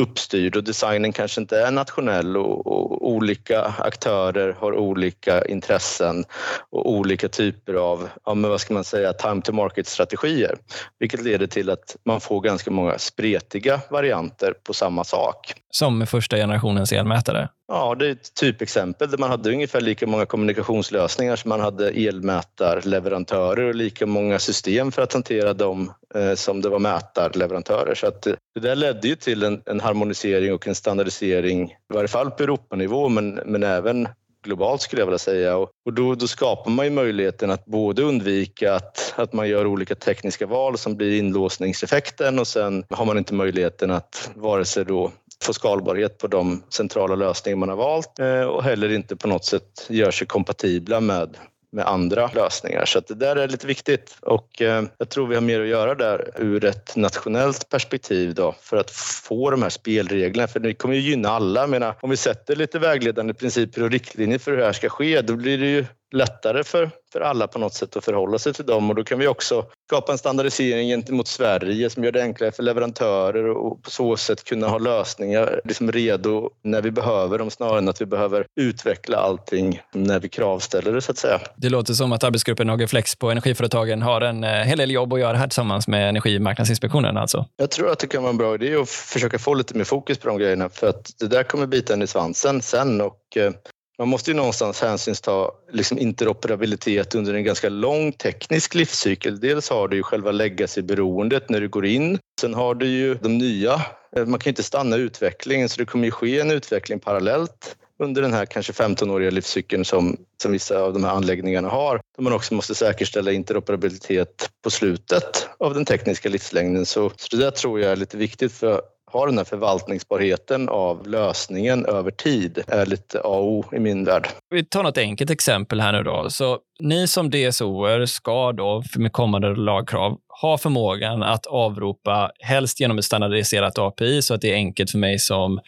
[0.00, 6.24] uppstyrd och designen kanske inte är nationell och, och, olika aktörer har olika intressen
[6.70, 10.56] och olika typer av, ja, men vad ska man säga, time to market-strategier.
[10.98, 15.54] Vilket leder till att man får ganska många spretiga varianter på samma sak.
[15.70, 17.48] Som med första generationens elmätare?
[17.72, 21.90] Ja, det är ett typexempel där man hade ungefär lika många kommunikationslösningar som man hade
[21.90, 27.94] elmätarleverantörer och lika många system för att hantera dem eh, som det var mätarleverantörer.
[27.94, 31.94] Så att eh, det där ledde ju till en, en, harmonisering och en standardisering, i
[31.94, 34.08] varje fall på Europanivå men, men även
[34.42, 35.56] globalt skulle jag vilja säga.
[35.56, 39.66] Och, och då, då, skapar man ju möjligheten att både undvika att, att man gör
[39.66, 44.84] olika tekniska val som blir inlåsningseffekten och sen har man inte möjligheten att vare sig
[44.84, 49.28] då få skalbarhet på de centrala lösningar man har valt eh, och heller inte på
[49.28, 51.36] något sätt gör sig kompatibla med
[51.72, 52.84] med andra lösningar.
[52.84, 55.94] Så det där är lite viktigt och eh, jag tror vi har mer att göra
[55.94, 60.94] där ur ett nationellt perspektiv då för att få de här spelreglerna för det kommer
[60.94, 61.60] ju gynna alla.
[61.60, 64.88] Jag menar, om vi sätter lite vägledande principer och riktlinjer för hur det här ska
[64.88, 68.52] ske då blir det ju lättare för, för alla på något sätt att förhålla sig
[68.52, 72.22] till dem och då kan vi också skapa en standardisering gentemot Sverige som gör det
[72.22, 77.38] enklare för leverantörer och på så sätt kunna ha lösningar liksom redo när vi behöver
[77.38, 81.40] dem snarare än att vi behöver utveckla allting när vi kravställer det så att säga.
[81.56, 85.12] Det låter som att arbetsgruppen AG Flex på Energiföretagen har en eh, hel del jobb
[85.12, 87.46] att göra här tillsammans med Energimarknadsinspektionen alltså.
[87.56, 90.18] Jag tror att det kan vara en bra idé att försöka få lite mer fokus
[90.18, 93.52] på de grejerna för att det där kommer bita en i svansen sen och eh,
[94.00, 99.40] man måste ju någonstans hänsynsta liksom interoperabilitet under en ganska lång teknisk livscykel.
[99.40, 102.18] Dels har du ju själva legacy-beroendet när du går in.
[102.40, 103.74] Sen har du ju de nya.
[104.16, 107.76] Eh, man kan ju inte stanna utvecklingen så det kommer ju ske en utveckling parallellt
[107.98, 112.00] under den här kanske 15-åriga livscykeln som, som vissa av de här anläggningarna har.
[112.16, 116.86] Där man också måste säkerställa interoperabilitet på slutet av den tekniska livslängden.
[116.86, 121.06] Så, så det där tror jag är lite viktigt för ha den här förvaltningsbarheten av
[121.06, 124.28] lösningen över tid är lite A och O i min värld.
[124.50, 126.30] Vi tar något enkelt exempel här nu då.
[126.30, 132.98] Så ni som DSOer ska då med kommande lagkrav ha förmågan att avropa, helst genom
[132.98, 135.60] ett standardiserat API, så att det är enkelt för mig som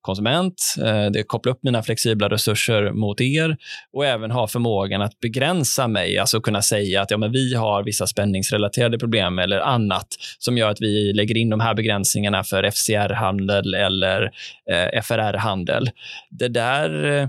[0.00, 0.74] konsument.
[0.84, 3.56] Eh, det kopplar upp mina flexibla resurser mot er
[3.92, 7.82] och även ha förmågan att begränsa mig, alltså kunna säga att ja, men vi har
[7.82, 10.06] vissa spänningsrelaterade problem eller annat
[10.38, 14.22] som gör att vi lägger in de här begränsningarna för FCR-handel eller
[14.70, 15.90] eh, FRR-handel.
[16.30, 17.28] Det där eh,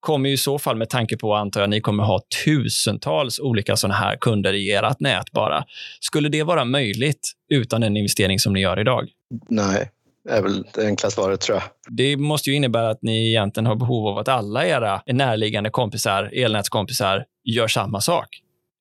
[0.00, 3.94] kommer i så fall med tanke på, antar jag, ni kommer ha tusentals olika sådana
[3.94, 5.64] här kunder i ert nät bara.
[6.00, 9.08] Skulle det vara möjligt utan den investering som ni gör idag?
[9.48, 9.90] Nej,
[10.28, 11.64] är väl det enkla svaret tror jag.
[11.96, 16.30] Det måste ju innebära att ni egentligen har behov av att alla era närliggande kompisar,
[16.34, 18.26] elnätskompisar, gör samma sak.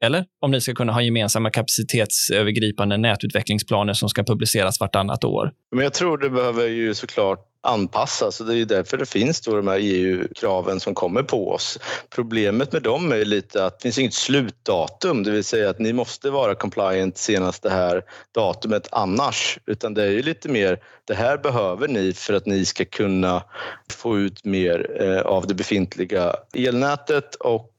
[0.04, 0.26] Eller?
[0.42, 5.52] Om ni ska kunna ha gemensamma kapacitetsövergripande nätutvecklingsplaner som ska publiceras vartannat år.
[5.76, 8.40] Men jag tror det behöver ju såklart anpassas.
[8.40, 11.80] Och det är därför det finns då de här EU-kraven som kommer på oss.
[12.10, 15.94] Problemet med dem är lite att det finns inget slutdatum, det vill säga att ni
[15.94, 21.14] måste vara compliant senast det här datumet annars, utan det är ju lite mer det
[21.14, 23.44] här behöver ni för att ni ska kunna
[23.90, 27.72] få ut mer eh, av det befintliga elnätet och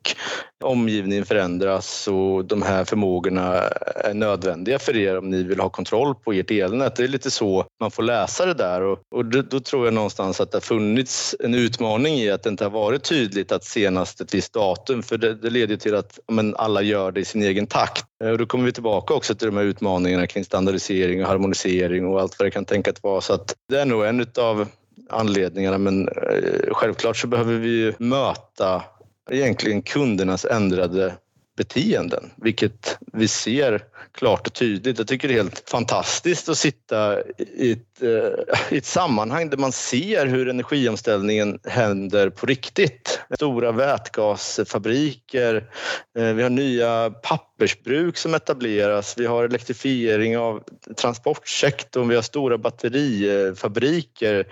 [0.65, 3.55] omgivningen förändras och de här förmågorna
[4.05, 6.97] är nödvändiga för er om ni vill ha kontroll på ert elnät.
[6.97, 10.41] Det är lite så man får läsa det där och, och då tror jag någonstans
[10.41, 14.21] att det har funnits en utmaning i att det inte har varit tydligt att senast
[14.21, 17.43] ett visst datum för det, det leder till att men, alla gör det i sin
[17.43, 18.05] egen takt.
[18.25, 22.07] Eh, och då kommer vi tillbaka också till de här utmaningarna kring standardisering och harmonisering
[22.07, 23.21] och allt vad det kan tänkas vara.
[23.21, 24.69] Så att det är nog en av
[25.11, 28.83] anledningarna men eh, självklart så behöver vi möta
[29.31, 31.15] egentligen kundernas ändrade
[31.57, 34.99] beteenden, vilket vi ser klart och tydligt.
[34.99, 39.57] Jag tycker det är helt fantastiskt att sitta i ett, eh, i ett sammanhang där
[39.57, 43.21] man ser hur energiomställningen händer på riktigt.
[43.35, 45.71] Stora vätgasfabriker,
[46.19, 50.63] eh, vi har nya pappersbruk som etableras, vi har elektrifiering av
[50.97, 54.47] transportsektorn, vi har stora batterifabriker.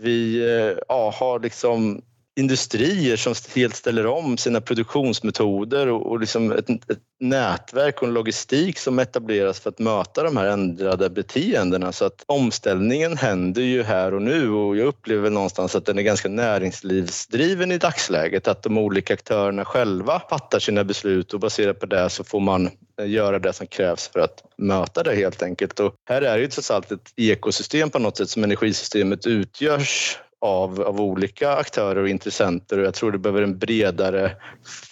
[0.00, 2.02] Vi eh, ja, har liksom
[2.38, 8.14] industrier som helt ställer om sina produktionsmetoder och, och liksom ett, ett, nätverk och en
[8.14, 11.92] logistik som etableras för att möta de här ändrade beteendena.
[11.92, 16.02] Så att omställningen händer ju här och nu och jag upplever någonstans att den är
[16.02, 18.48] ganska näringslivsdriven i dagsläget.
[18.48, 22.70] Att de olika aktörerna själva fattar sina beslut och baserat på det så får man
[23.00, 25.80] eh, göra det som krävs för att möta det helt enkelt.
[25.80, 30.80] Och här är ju trots allt ett ekosystem på något sätt som energisystemet utgörs av,
[30.80, 32.78] av olika aktörer och intressenter.
[32.78, 34.36] Och jag tror det behöver en bredare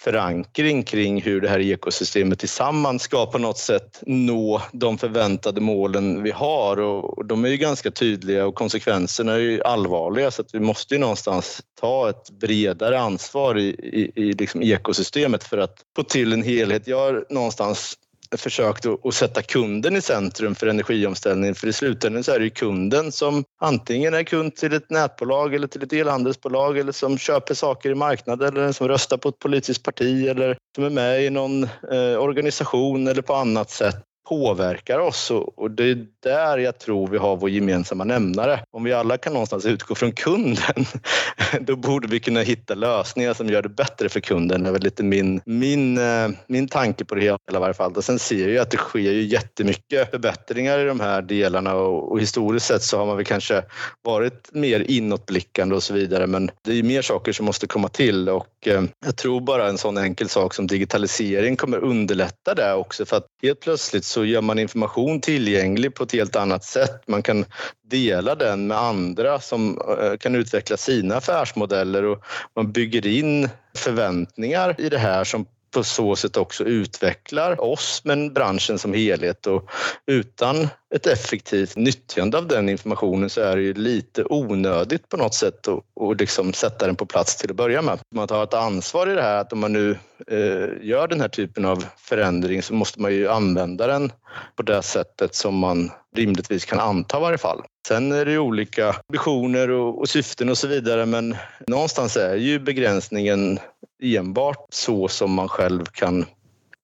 [0.03, 6.23] förankring kring hur det här ekosystemet tillsammans ska på något sätt nå de förväntade målen
[6.23, 6.79] vi har.
[6.79, 10.31] Och, och de är ju ganska tydliga och konsekvenserna är ju allvarliga.
[10.31, 15.43] Så att vi måste ju någonstans ta ett bredare ansvar i, i, i liksom ekosystemet
[15.43, 16.87] för att få till en helhet.
[16.87, 17.97] Jag har någonstans
[18.35, 21.55] försökt att sätta kunden i centrum för energiomställningen.
[21.55, 25.55] För i slutändan så är det ju kunden som antingen är kund till ett nätbolag
[25.55, 29.39] eller till ett elhandelsbolag eller som köper saker i marknaden eller som röstar på ett
[29.39, 34.99] politiskt parti eller som är med i någon eh, organisation eller på annat sätt påverkar
[34.99, 38.59] oss och det är där jag tror vi har vår gemensamma nämnare.
[38.71, 40.85] Om vi alla kan någonstans utgå från kunden,
[41.61, 44.63] då borde vi kunna hitta lösningar som gör det bättre för kunden.
[44.63, 47.93] Det är väl lite min, min, eh, min tanke på det hela i varje fall.
[47.93, 52.11] Och sen ser jag att det sker ju jättemycket förbättringar i de här delarna och,
[52.11, 53.63] och historiskt sett så har man väl kanske
[54.01, 56.27] varit mer inåtblickande och så vidare.
[56.27, 59.67] Men det är ju mer saker som måste komma till och eh, jag tror bara
[59.67, 64.25] en sån enkel sak som digitalisering kommer underlätta det också för att helt plötsligt så
[64.25, 67.03] gör man information tillgänglig på ett helt annat sätt.
[67.07, 67.45] Man kan
[67.87, 72.23] dela den med andra som eh, kan utveckla sina affärsmodeller och
[72.55, 78.33] man bygger in förväntningar i det här som på så sätt också utvecklar oss men
[78.33, 79.69] branschen som helhet och
[80.05, 85.33] utan ett effektivt nyttjande av den informationen så är det ju lite onödigt på något
[85.33, 87.99] sätt att och liksom sätta den på plats till att börja med.
[88.15, 91.27] Man tar ett ansvar i det här att om man nu eh, gör den här
[91.27, 94.11] typen av förändring så måste man ju använda den
[94.55, 97.63] på det sättet som man rimligtvis kan anta i varje fall.
[97.87, 101.35] Sen är det ju olika visioner och, och syften och så vidare men
[101.67, 103.59] någonstans är ju begränsningen
[104.03, 106.25] enbart så som man själv kan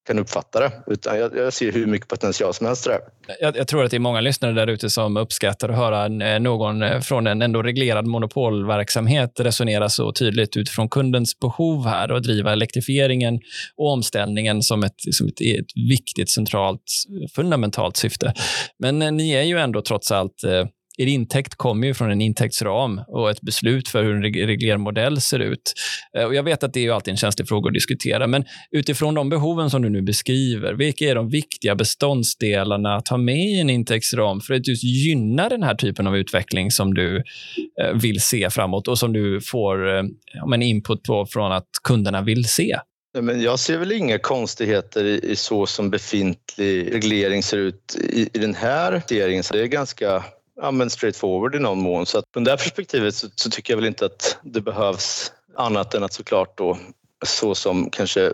[0.07, 0.71] kan uppfatta det.
[0.87, 2.99] Utan jag, jag ser hur mycket potential som helst där.
[3.39, 6.39] Jag, jag, tror att det är många lyssnare där ute som uppskattar att höra eh,
[6.39, 12.21] någon eh, från en ändå reglerad monopolverksamhet resonera så tydligt utifrån kundens behov här och
[12.21, 13.39] driva elektrifieringen
[13.75, 16.83] och omställningen som ett, som ett, ett viktigt, centralt,
[17.35, 18.33] fundamentalt syfte.
[18.79, 20.65] Men eh, ni är ju ändå trots allt eh,
[20.97, 25.39] er intäkt kommer ju från en intäktsram och ett beslut för hur en reglermodell ser
[25.39, 25.73] ut.
[26.17, 29.13] Eh, och jag vet att det är alltid en känslig fråga att diskutera, men utifrån
[29.13, 33.59] de behoven som du nu beskriver, vilka är de viktiga beståndsdelarna att ha med i
[33.59, 37.17] en intäktsram för att just gynna den här typen av utveckling som du
[37.81, 40.03] eh, vill se framåt och som du får eh,
[40.33, 42.77] ja, en input på från att kunderna vill se?
[43.21, 48.39] Men jag ser väl inga konstigheter i, så som befintlig reglering ser ut i, i
[48.39, 49.43] den här regleringen.
[49.51, 50.23] det är ganska
[50.61, 52.05] ja, men straight forward i någon mån.
[52.05, 55.93] Så att från det perspektivet så, så, tycker jag väl inte att det behövs annat
[55.93, 56.77] än att såklart då
[57.25, 58.33] så som kanske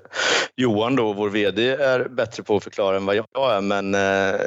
[0.55, 3.61] Johan då, vår VD, är bättre på att förklara än vad jag är.
[3.61, 4.39] Men eh,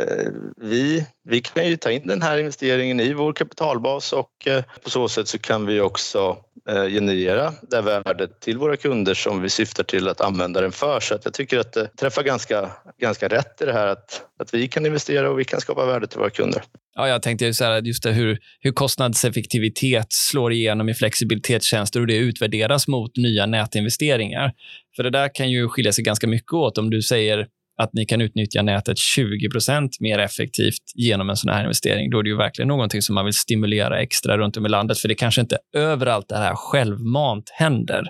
[0.57, 4.91] vi, vi kan ju ta in den här investeringen i vår kapitalbas och eh, på
[4.91, 6.37] så sätt så kan vi också
[6.69, 11.01] eh, generera det värdet till våra kunder som vi syftar till att använda den för.
[11.01, 14.55] Så att jag tycker att det träffar ganska, ganska rätt i det här att, att
[14.55, 16.63] vi kan investera och vi kan skapa värde till våra kunder.
[16.95, 22.07] Ja, jag tänkte så här, just det, hur, hur kostnadseffektivitet slår igenom i flexibilitetstjänster och
[22.07, 24.53] det utvärderas mot nya nätinvesteringar.
[24.97, 28.05] För det där kan ju skilja sig ganska mycket åt om du säger att ni
[28.05, 32.11] kan utnyttja nätet 20% mer effektivt genom en sån här investering.
[32.11, 34.99] Då är det ju verkligen någonting som man vill stimulera extra runt om i landet,
[34.99, 38.05] för det kanske inte överallt det här självmant händer.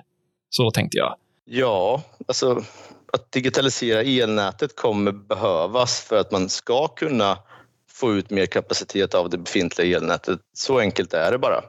[0.50, 1.16] Så tänkte jag.
[1.44, 2.64] Ja, alltså
[3.12, 7.38] att digitalisera elnätet kommer behövas för att man ska kunna
[7.92, 10.40] få ut mer kapacitet av det befintliga elnätet.
[10.52, 11.60] Så enkelt är det bara.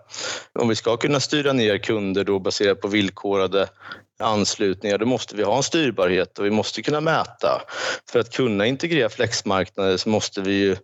[0.60, 3.68] Om vi ska kunna styra ner kunder då baserat på villkorade
[4.20, 7.62] anslutningar, då måste vi ha en styrbarhet och vi måste kunna mäta.
[8.12, 10.76] För att kunna integrera flexmarknader så måste vi ju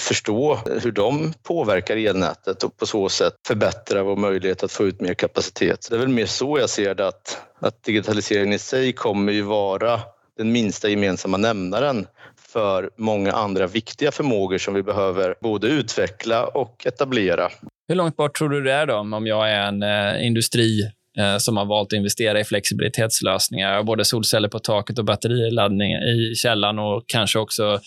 [0.00, 5.00] förstå hur de påverkar elnätet och på så sätt förbättra vår möjlighet att få ut
[5.00, 5.86] mer kapacitet.
[5.90, 9.42] det är väl mer så jag ser det att, att digitaliseringen i sig kommer ju
[9.42, 10.00] vara
[10.36, 16.86] den minsta gemensamma nämnaren för många andra viktiga förmågor som vi behöver både utveckla och
[16.86, 17.48] etablera.
[17.88, 21.36] Hur långt bort tror du det är då, om jag är en eh, industri Eh,
[21.38, 26.78] som har valt att investera i flexibilitetslösningar, både solceller på taket och batteriladdning i källan
[26.78, 27.80] och kanske också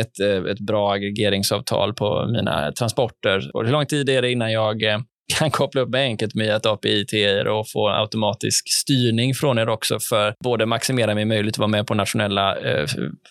[0.00, 3.50] ett, eh, ett bra aggregeringsavtal på mina transporter.
[3.54, 4.98] Och hur lång tid är det innan jag eh,
[5.34, 9.68] kan koppla upp enkelt med ett API till er och få automatisk styrning från er
[9.68, 12.86] också för både maximera min möjlighet att vara med på nationella eh,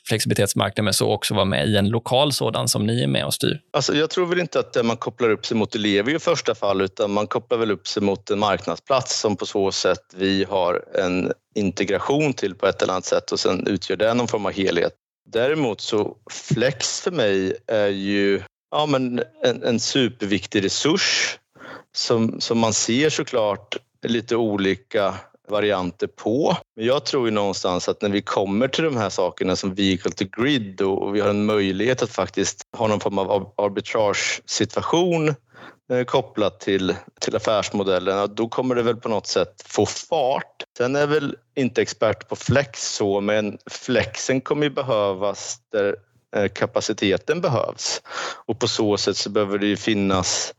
[0.08, 3.34] flexibilitetsmarknader men så också vara med i en lokal sådan som ni är med och
[3.34, 3.60] styr?
[3.74, 6.82] Alltså, jag tror väl inte att man kopplar upp sig mot elever i första fall
[6.82, 10.84] utan man kopplar väl upp sig mot en marknadsplats som på så sätt vi har
[10.96, 14.52] en integration till på ett eller annat sätt och sen utgör det någon form av
[14.52, 14.94] helhet.
[15.30, 18.42] Däremot så flex för mig är ju
[18.72, 21.38] ja, men en, en superviktig resurs
[21.96, 23.78] som, som man ser såklart
[24.08, 25.16] lite olika
[25.50, 26.58] varianter på.
[26.76, 30.12] Men jag tror ju någonstans att när vi kommer till de här sakerna som vehicle
[30.12, 35.28] to grid och vi har en möjlighet att faktiskt ha någon form av arbitrage-situation
[35.92, 40.64] eh, kopplat till, till affärsmodellen, då kommer det väl på något sätt få fart.
[40.78, 45.96] Sen är jag väl inte expert på flex så, men flexen kommer ju behövas där
[46.36, 48.02] Eh, kapaciteten behövs.
[48.46, 50.54] Och på så sätt så behöver det ju finnas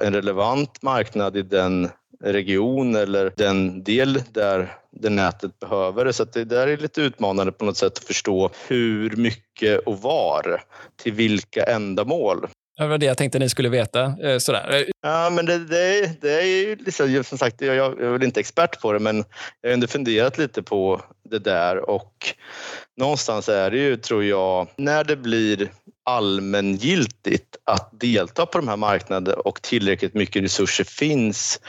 [0.00, 1.90] en relevant marknad i den
[2.24, 6.12] region eller den del där det nätet behöver det.
[6.12, 10.62] Så det där är lite utmanande på något sätt att förstå hur mycket och var
[11.02, 12.46] till vilka ändamål.
[12.82, 14.14] Det var det jag tänkte ni skulle veta.
[14.22, 14.84] Eh, sådär.
[15.02, 18.40] Ja, men det, det, det är ju liksom, som sagt, jag, jag är väl inte
[18.40, 19.24] expert på det, men
[19.60, 22.34] jag har ändå funderat lite på det där och
[22.96, 25.70] någonstans är det ju, tror jag, när det blir
[26.04, 31.60] allmängiltigt att delta på de här marknaderna och tillräckligt mycket resurser finns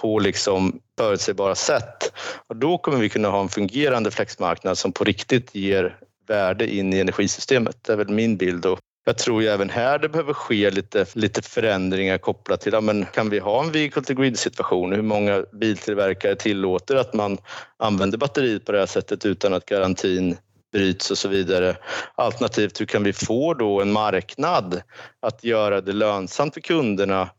[0.00, 2.12] på liksom förutsägbara sätt.
[2.46, 5.96] Och då kommer vi kunna ha en fungerande flexmarknad som på riktigt ger
[6.28, 7.76] värde in i energisystemet.
[7.82, 8.66] Det är väl min bild.
[8.66, 12.80] Och jag tror ju även här det behöver ske lite, lite förändringar kopplat till, ja,
[12.80, 14.92] men kan vi ha en vehicle to grid situation?
[14.92, 17.38] Hur många biltillverkare tillåter att man
[17.76, 20.36] använder batteriet på det här sättet utan att garantin
[20.72, 21.76] bryts och så vidare.
[22.14, 24.82] Alternativt hur kan vi få då en marknad
[25.22, 27.30] att göra det lönsamt för kunderna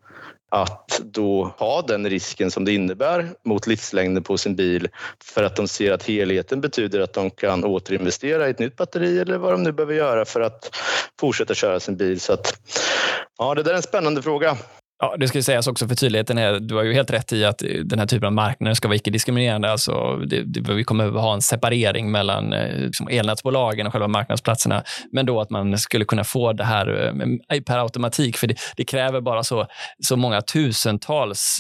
[0.52, 4.88] att då ha den risken som det innebär mot livslängden på sin bil
[5.24, 9.20] för att de ser att helheten betyder att de kan återinvestera i ett nytt batteri
[9.20, 10.76] eller vad de nu behöver göra för att
[11.20, 12.20] fortsätta köra sin bil.
[12.20, 12.60] Så att,
[13.38, 14.58] ja, det där är en spännande fråga.
[15.00, 16.38] Ja, det ska sägas också för tydligheten.
[16.38, 18.96] Är, du har ju helt rätt i att den här typen av marknader ska vara
[18.96, 19.72] icke-diskriminerande.
[19.72, 24.08] Alltså det, det, vi kommer att ha en separering mellan eh, liksom elnätsbolagen och själva
[24.08, 24.84] marknadsplatserna.
[25.12, 27.14] Men då att man skulle kunna få det här
[27.52, 28.38] eh, per automatik.
[28.38, 29.68] För det, det kräver bara så,
[30.00, 31.58] så många tusentals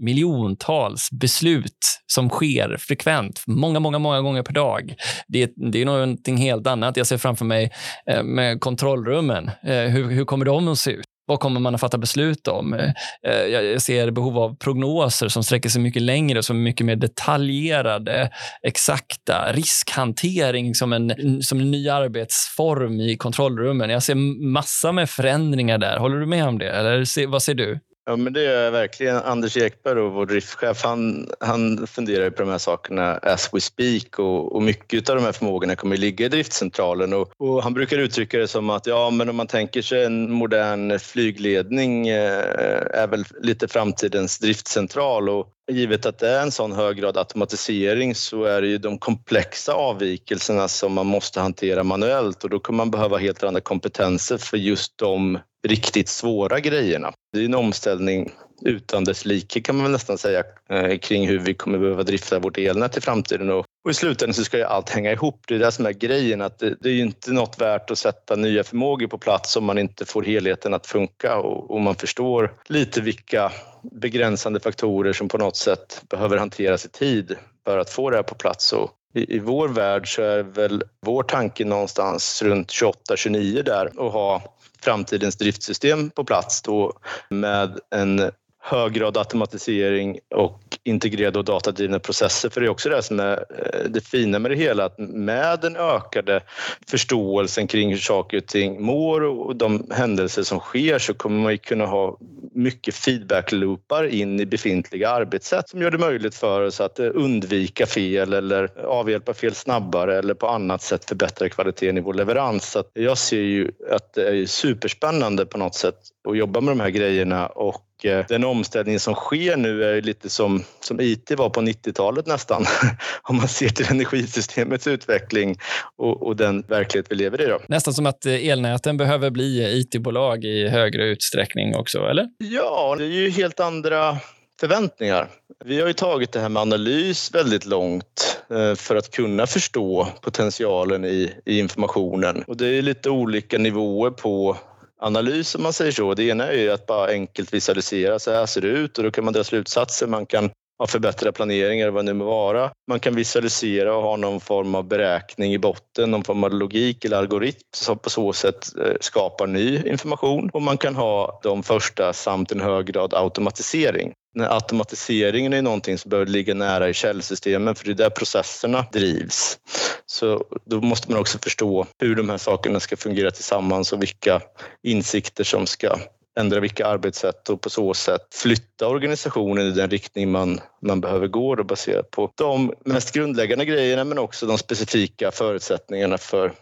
[0.00, 4.94] miljontals beslut som sker frekvent, många, många, många gånger per dag.
[5.28, 6.96] Det, det är någonting helt annat.
[6.96, 7.72] Jag ser framför mig
[8.06, 9.50] eh, med kontrollrummen.
[9.62, 11.04] Eh, hur, hur kommer de att se ut?
[11.26, 12.74] Vad kommer man att fatta beslut om?
[12.74, 12.90] Eh,
[13.26, 16.86] eh, jag ser behov av prognoser som sträcker sig mycket längre och som är mycket
[16.86, 18.30] mer detaljerade,
[18.62, 19.52] exakta.
[19.52, 23.90] Riskhantering som en, som en ny arbetsform i kontrollrummen.
[23.90, 24.14] Jag ser
[24.52, 25.98] massa med förändringar där.
[25.98, 26.70] Håller du med om det?
[26.70, 27.80] Eller vad ser du?
[28.04, 29.16] Ja, men det är verkligen.
[29.16, 34.18] Anders Ekberg, och vår driftchef, han, han funderar på de här sakerna as we speak
[34.18, 37.12] och, och mycket av de här förmågorna kommer att ligga i driftcentralen.
[37.12, 40.32] Och, och, han brukar uttrycka det som att ja, men om man tänker sig en
[40.32, 42.42] modern flygledning eh,
[42.90, 48.14] är väl lite framtidens driftcentral och givet att det är en sån hög grad automatisering
[48.14, 52.76] så är det ju de komplexa avvikelserna som man måste hantera manuellt och då kommer
[52.76, 55.38] man behöva helt andra kompetenser för just de
[55.68, 57.12] riktigt svåra grejerna.
[57.32, 58.32] Det är en omställning
[58.64, 62.38] utan dess like kan man väl nästan säga eh, kring hur vi kommer behöva drifta
[62.38, 63.50] vårt elnät i framtiden.
[63.50, 65.44] Och, och i slutändan så ska ju allt hänga ihop.
[65.48, 67.98] Det är det som är grejen, att det, det är ju inte något värt att
[67.98, 71.94] sätta nya förmågor på plats om man inte får helheten att funka och, och man
[71.94, 73.52] förstår lite vilka
[73.82, 78.22] begränsande faktorer som på något sätt behöver hanteras i tid för att få det här
[78.22, 78.72] på plats.
[78.72, 84.12] Och i, I vår värld så är väl vår tanke någonstans runt 28-29 där och
[84.12, 84.42] ha
[84.82, 86.92] framtidens driftsystem på plats då
[87.30, 88.30] med en
[88.64, 92.48] hög grad automatisering och integrerade och datadrivna processer.
[92.48, 95.60] För det är också det som är eh, det fina med det hela, att med
[95.60, 96.40] den ökade
[96.86, 101.52] förståelsen kring hur saker och ting mår och de händelser som sker så kommer man
[101.52, 102.18] ju kunna ha
[102.54, 107.86] mycket feedback-loopar in i befintliga arbetssätt som gör det möjligt för oss att eh, undvika
[107.86, 112.70] fel eller avhjälpa fel snabbare eller på annat sätt förbättra kvaliteten i vår leverans.
[112.70, 115.98] Så jag ser ju att det är superspännande på något sätt
[116.28, 120.30] att jobba med de här grejerna och Eh, den omställning som sker nu är lite
[120.30, 122.64] som, som IT var på 90-talet nästan.
[123.22, 125.58] Om man ser till energisystemets utveckling
[125.96, 127.46] och, och den verklighet vi lever i.
[127.46, 127.60] Då.
[127.68, 132.28] Nästan som att eh, elnäten behöver bli IT-bolag i högre utsträckning också, eller?
[132.38, 134.16] Ja, det är ju helt andra
[134.60, 135.28] förväntningar.
[135.64, 140.08] Vi har ju tagit det här med analys väldigt långt eh, för att kunna förstå
[140.20, 142.44] potentialen i, i informationen.
[142.46, 144.56] Och det är lite olika nivåer på
[145.02, 146.14] analys om man säger så.
[146.14, 149.10] Det ena är ju att bara enkelt visualisera, så här ser det ut och då
[149.10, 150.06] kan man dra slutsatser.
[150.06, 152.70] Man kan ha förbättrad planering eller vad det nu må vara.
[152.88, 157.04] Man kan visualisera och ha någon form av beräkning i botten, någon form av logik
[157.04, 161.62] eller algoritm som på så sätt eh, skapar ny information och man kan ha de
[161.62, 166.94] första samt en hög grad automatisering när automatiseringen är någonting som behöver ligga nära i
[166.94, 169.58] källsystemen för det är där processerna drivs.
[170.06, 174.40] Så då måste man också förstå hur de här sakerna ska fungera tillsammans och vilka
[174.82, 175.98] insikter som ska
[176.40, 181.26] ändra vilka arbetssätt och på så sätt flytta organisationen i den riktning man, man behöver
[181.26, 186.52] gå då baserat på de mest grundläggande grejerna men också de specifika förutsättningarna för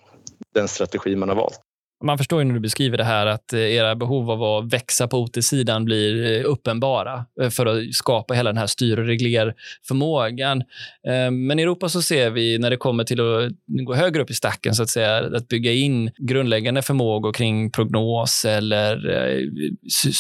[0.55, 1.61] den strategi man har valt.
[2.05, 5.09] Man förstår ju när du beskriver det här att eh, era behov av att växa
[5.09, 10.63] på OT-sidan blir eh, uppenbara eh, för att skapa hela den här styr och reglerförmågan.
[11.09, 14.31] Ehm, men i Europa så ser vi när det kommer till att gå högre upp
[14.31, 19.01] i stacken, så att säga, att bygga in grundläggande förmågor kring prognos eller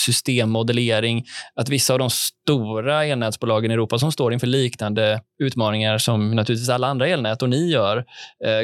[0.04, 1.24] systemmodellering,
[1.54, 6.68] att vissa av de stora elnätsbolagen i Europa som står inför liknande utmaningar som naturligtvis
[6.68, 8.04] alla andra elnät och ni gör,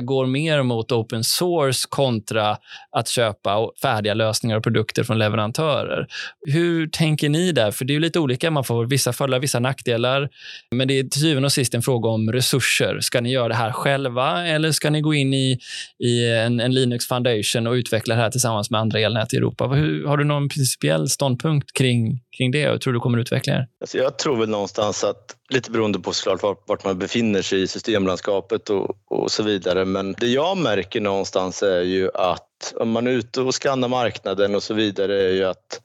[0.00, 2.56] går mer mot open source kontra
[2.96, 6.06] att att köpa färdiga lösningar och produkter från leverantörer.
[6.46, 7.70] Hur tänker ni där?
[7.70, 8.50] För det är lite olika.
[8.50, 10.28] Man får vissa fördelar, vissa nackdelar.
[10.70, 13.00] Men det är till syvende och sist en fråga om resurser.
[13.00, 15.58] Ska ni göra det här själva eller ska ni gå in i,
[16.04, 19.66] i en, en Linux Foundation och utveckla det här tillsammans med andra elnät i Europa?
[19.66, 22.70] Hur, har du någon principiell ståndpunkt kring, kring det?
[22.70, 23.66] och tror du kommer utveckla er?
[23.80, 27.62] Alltså jag tror väl någonstans att, lite beroende på såklart vart, vart man befinner sig
[27.62, 32.90] i systemlandskapet och, och så vidare, men det jag märker någonstans är ju att om
[32.90, 35.80] man är ute och skannar marknaden och så vidare är ju att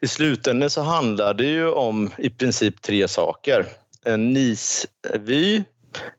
[0.00, 3.66] i slutändan så handlar det ju om i princip tre saker.
[4.04, 5.62] En NIS-vy,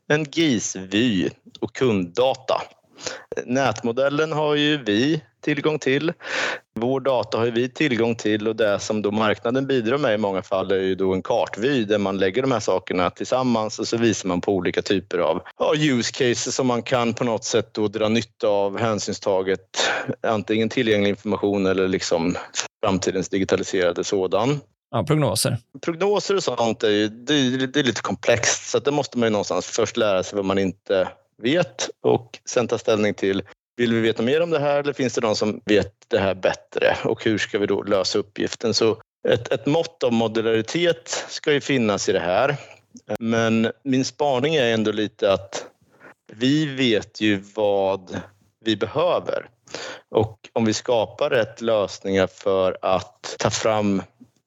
[0.08, 2.62] en GIS-vy och kunddata.
[3.44, 6.12] Nätmodellen har ju vi tillgång till.
[6.74, 10.42] Vår data har vi tillgång till och det som då marknaden bidrar med i många
[10.42, 13.96] fall är ju då en kartvy där man lägger de här sakerna tillsammans och så
[13.96, 17.74] visar man på olika typer av ja, use cases som man kan på något sätt
[17.74, 19.60] då dra nytta av hänsynstaget
[20.22, 22.36] antingen tillgänglig information eller liksom
[22.84, 24.60] framtidens digitaliserade sådan.
[24.90, 25.58] Ja, prognoser.
[25.84, 29.26] Prognoser och sånt är, ju, det är, det är lite komplext så det måste man
[29.26, 31.08] ju någonstans först lära sig vad man inte
[31.42, 33.42] vet och sen ta ställning till
[33.76, 36.34] vill vi veta mer om det här eller finns det någon som vet det här
[36.34, 38.74] bättre och hur ska vi då lösa uppgiften?
[38.74, 42.56] Så ett, ett mått av modularitet ska ju finnas i det här.
[43.18, 45.66] Men min spaning är ändå lite att
[46.32, 48.20] vi vet ju vad
[48.64, 49.48] vi behöver.
[50.08, 54.02] Och om vi skapar rätt lösningar för att ta fram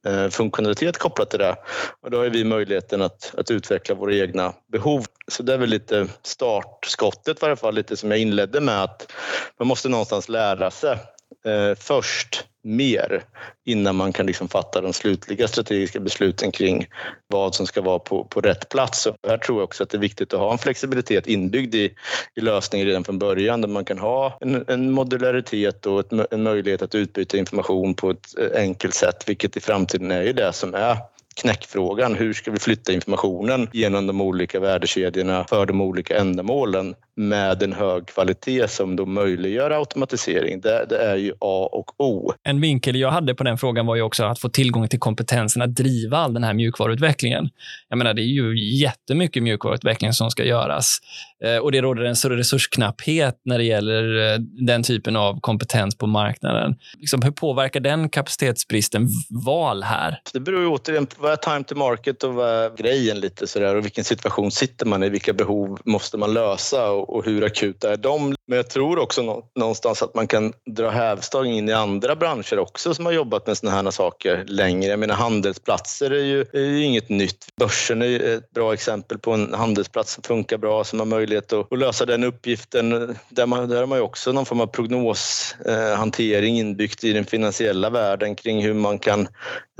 [0.05, 1.55] Eh, funktionalitet kopplat till det.
[2.01, 5.05] Och då har vi möjligheten att, att utveckla våra egna behov.
[5.27, 9.11] Så det är väl lite startskottet i varje fall, lite som jag inledde med att
[9.59, 10.97] man måste någonstans lära sig
[11.45, 13.23] eh, först mer
[13.65, 16.87] innan man kan liksom fatta de slutliga strategiska besluten kring
[17.27, 19.01] vad som ska vara på, på rätt plats.
[19.01, 21.93] Så här tror jag också att det är viktigt att ha en flexibilitet inbyggd i,
[22.35, 26.43] i lösningen redan från början där man kan ha en, en modularitet och ett, en
[26.43, 30.53] möjlighet att utbyta information på ett eh, enkelt sätt, vilket i framtiden är ju det
[30.53, 30.97] som är
[31.41, 32.15] knäckfrågan.
[32.15, 37.73] Hur ska vi flytta informationen genom de olika värdekedjorna för de olika ändamålen med en
[37.73, 40.61] hög kvalitet som då möjliggör automatisering.
[40.61, 42.33] Det, det, är ju A och O.
[42.43, 45.61] En vinkel jag hade på den frågan var ju också att få tillgång till kompetensen
[45.61, 47.49] att driva all den här mjukvaruutvecklingen.
[47.89, 50.97] Jag menar, det är ju jättemycket mjukvaruutveckling som ska göras
[51.43, 55.97] eh, och det råder en större resursknapphet när det gäller eh, den typen av kompetens
[55.97, 56.75] på marknaden.
[56.97, 59.07] Liksom, hur påverkar den kapacitetsbristen
[59.45, 60.21] val här?
[60.33, 63.47] Det beror ju återigen på vad är time to market och vad är grejen lite
[63.47, 67.43] sådär och vilken situation sitter man i, vilka behov måste man lösa och, och hur
[67.43, 68.35] akuta är de?
[68.49, 72.93] Men jag tror också någonstans att man kan dra hävstång in i andra branscher också
[72.93, 74.89] som har jobbat med sådana här saker längre.
[74.89, 77.47] Jag menar handelsplatser är ju, är ju inget nytt.
[77.55, 81.71] Börsen är ett bra exempel på en handelsplats som funkar bra, som har möjlighet att,
[81.73, 83.15] att lösa den uppgiften.
[83.29, 87.89] Där, man, där har man ju också någon form av prognoshantering inbyggt i den finansiella
[87.89, 89.27] världen kring hur man kan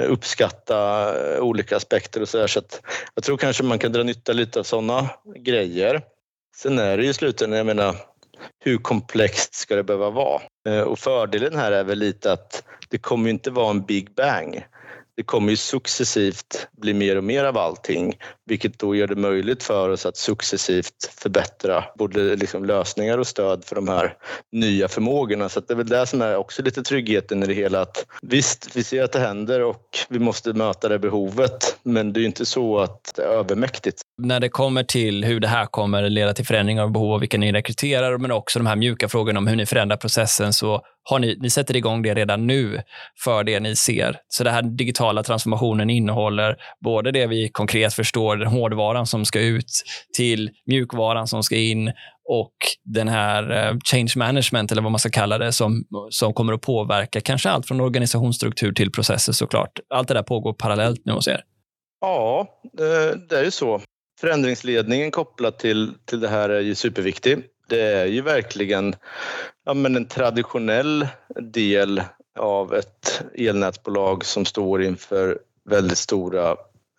[0.01, 2.47] eh, uppskatta eh, olika aspekter och så, där.
[2.47, 2.81] så att
[3.15, 6.01] jag tror kanske man kan dra nytta lite av sådana grejer.
[6.55, 7.95] Sen är det ju i slutändan, jag menar,
[8.59, 10.41] hur komplext ska det behöva vara?
[10.67, 14.65] Eh, och fördelen här är väl lite att det kommer inte vara en big bang
[15.19, 18.13] det kommer ju successivt bli mer och mer av allting,
[18.45, 23.65] vilket då gör det möjligt för oss att successivt förbättra både liksom lösningar och stöd
[23.65, 24.13] för de här
[24.51, 25.49] nya förmågorna.
[25.49, 27.81] Så det är väl det som är också lite tryggheten i det hela.
[27.81, 32.19] Att visst, vi ser att det händer och vi måste möta det behovet, men det
[32.19, 34.01] är ju inte så att det är övermäktigt.
[34.21, 37.37] När det kommer till hur det här kommer leda till förändringar av behov och vilka
[37.37, 41.19] ni rekryterar, men också de här mjuka frågorna om hur ni förändrar processen, så har
[41.19, 42.81] ni, ni sätter igång det redan nu
[43.23, 44.15] för det ni ser.
[44.27, 49.39] Så den här digitala transformationen innehåller både det vi konkret förstår, den hårdvaran som ska
[49.41, 49.83] ut,
[50.17, 51.91] till mjukvaran som ska in
[52.29, 52.53] och
[52.83, 56.61] den här eh, change management, eller vad man ska kalla det, som, som kommer att
[56.61, 59.79] påverka kanske allt från organisationsstruktur till processer såklart.
[59.89, 61.41] Allt det där pågår parallellt nu hos er.
[62.01, 62.47] Ja,
[62.79, 63.81] eh, det är ju så.
[64.21, 67.37] Förändringsledningen kopplat till, till det här är ju superviktig.
[67.69, 68.95] Det är ju verkligen
[69.65, 71.07] ja, men en traditionell
[71.39, 72.01] del
[72.39, 75.39] av ett elnätsbolag som står inför
[75.69, 76.55] väldigt stora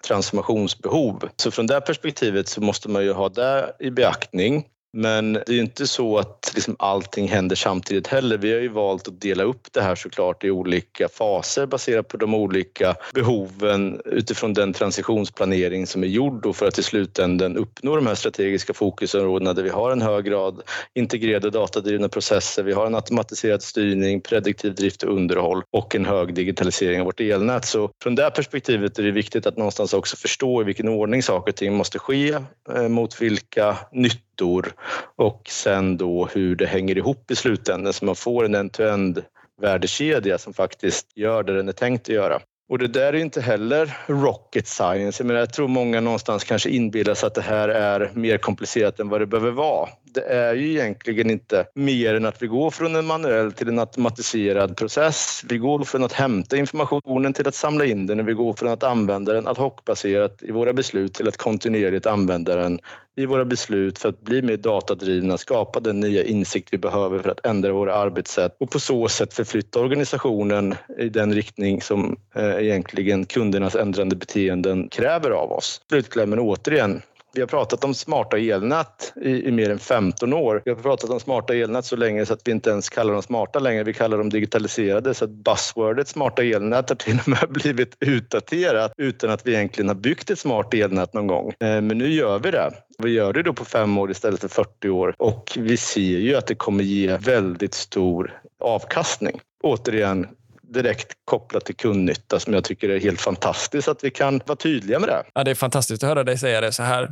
[0.07, 1.29] transformationsbehov.
[1.37, 4.67] Så från det perspektivet så måste man ju ha det i beaktning.
[4.93, 8.39] Men det är ju inte så att liksom allting händer samtidigt heller.
[8.39, 12.17] Vi har ju valt att dela upp det här såklart i olika faser baserat på
[12.17, 18.07] de olika behoven utifrån den transitionsplanering som är gjord för att i slutändan uppnå de
[18.07, 20.63] här strategiska fokusområdena där vi har en hög grad
[20.95, 26.35] integrerade datadrivna processer, vi har en automatiserad styrning, prediktiv drift och underhåll och en hög
[26.35, 27.65] digitalisering av vårt elnät.
[27.65, 31.53] Så från det perspektivet är det viktigt att någonstans också förstå i vilken ordning saker
[31.53, 32.37] och ting måste ske,
[32.75, 34.73] eh, mot vilka nyttor ytor
[35.17, 39.25] och sen då hur det hänger ihop i slutändan så man får en end-to-end
[39.61, 42.41] värdekedja som faktiskt gör det den är tänkt att göra.
[42.71, 45.23] Och det där är inte heller rocket science.
[45.23, 49.01] Jag, menar, jag tror många någonstans kanske inbillar sig att det här är mer komplicerat
[49.01, 49.89] än vad det behöver vara.
[50.15, 53.79] Det är ju egentligen inte mer än att vi går från en manuell till en
[53.79, 55.43] automatiserad process.
[55.49, 58.69] Vi går från att hämta informationen till att samla in den och vi går från
[58.69, 62.81] att använda den ad hoc-baserat i våra beslut till att kontinuerligt använda den
[63.21, 67.31] i våra beslut för att bli mer datadrivna, skapa den nya insikt vi behöver för
[67.31, 72.57] att ändra våra arbetssätt och på så sätt förflytta organisationen i den riktning som eh,
[72.57, 75.83] egentligen kundernas ändrande beteenden kräver av oss.
[75.89, 77.03] Slutklämmen återigen,
[77.33, 80.63] vi har pratat om smarta elnät i, i, mer än 15 år.
[80.65, 83.23] Vi har pratat om smarta elnät så länge så att vi inte ens kallar dem
[83.23, 83.85] smarta längre.
[83.85, 88.93] Vi kallar dem digitaliserade så att buzzwordet smarta elnät har till och med blivit utdaterat
[88.97, 91.49] utan att vi egentligen har byggt ett smart elnät någon gång.
[91.49, 92.71] Eh, men nu gör vi det.
[92.99, 96.37] Vi gör det då på fem år istället för 40 år och vi ser ju
[96.37, 99.41] att det kommer ge väldigt stor avkastning.
[99.63, 100.27] Återigen,
[100.75, 104.99] direkt kopplat till kundnytta som jag tycker är helt fantastiskt att vi kan vara tydliga
[104.99, 105.23] med det.
[105.35, 107.09] Ja, det är fantastiskt att höra dig säga det så här.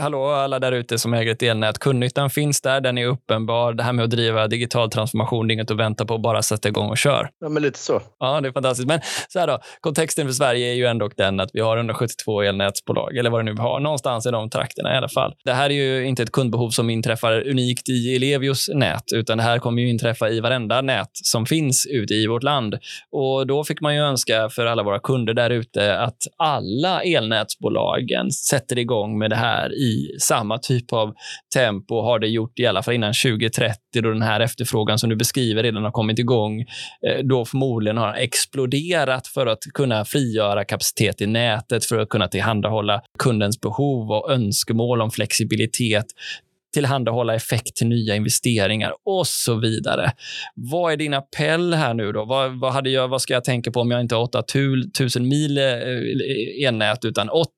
[0.00, 1.78] Hallå alla där ute som äger ett elnät.
[1.78, 3.72] Kundnyttan finns där, den är uppenbar.
[3.72, 6.68] Det här med att driva digital transformation, det är inget att vänta på, bara sätta
[6.68, 7.28] igång och kör.
[7.40, 8.00] Ja, men lite så.
[8.18, 8.88] Ja, det är fantastiskt.
[8.88, 12.42] Men så här då, kontexten för Sverige är ju ändå den att vi har 172
[12.42, 15.34] elnätsbolag, eller vad det nu har, någonstans i de trakterna i alla fall.
[15.44, 19.44] Det här är ju inte ett kundbehov som inträffar unikt i Elevios nät, utan det
[19.44, 22.78] här kommer ju inträffa i varenda nät som finns ute i vårt land.
[23.10, 28.30] Och Då fick man ju önska för alla våra kunder där ute att alla elnätsbolagen
[28.30, 31.14] sätter igång med det här i samma typ av
[31.54, 35.16] tempo har det gjort i alla fall innan 2030 då den här efterfrågan som du
[35.16, 36.60] beskriver redan har kommit igång.
[36.60, 42.28] Eh, då förmodligen har exploderat för att kunna frigöra kapacitet i nätet för att kunna
[42.28, 46.06] tillhandahålla kundens behov och önskemål om flexibilitet
[46.72, 50.12] tillhandahålla effekt till nya investeringar och så vidare.
[50.54, 52.24] Vad är din appell här nu då?
[52.24, 55.58] Vad, vad, hade jag, vad ska jag tänka på om jag inte har 8000 mil
[55.58, 57.48] eh, eh, elnät utan 80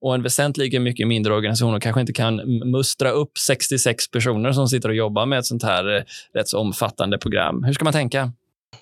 [0.00, 2.36] och en väsentligen mycket mindre organisation och kanske inte kan
[2.70, 6.02] mustra upp 66 personer som sitter och jobbar med ett sånt här eh,
[6.34, 7.64] rätt så omfattande program.
[7.64, 8.32] Hur ska man tänka?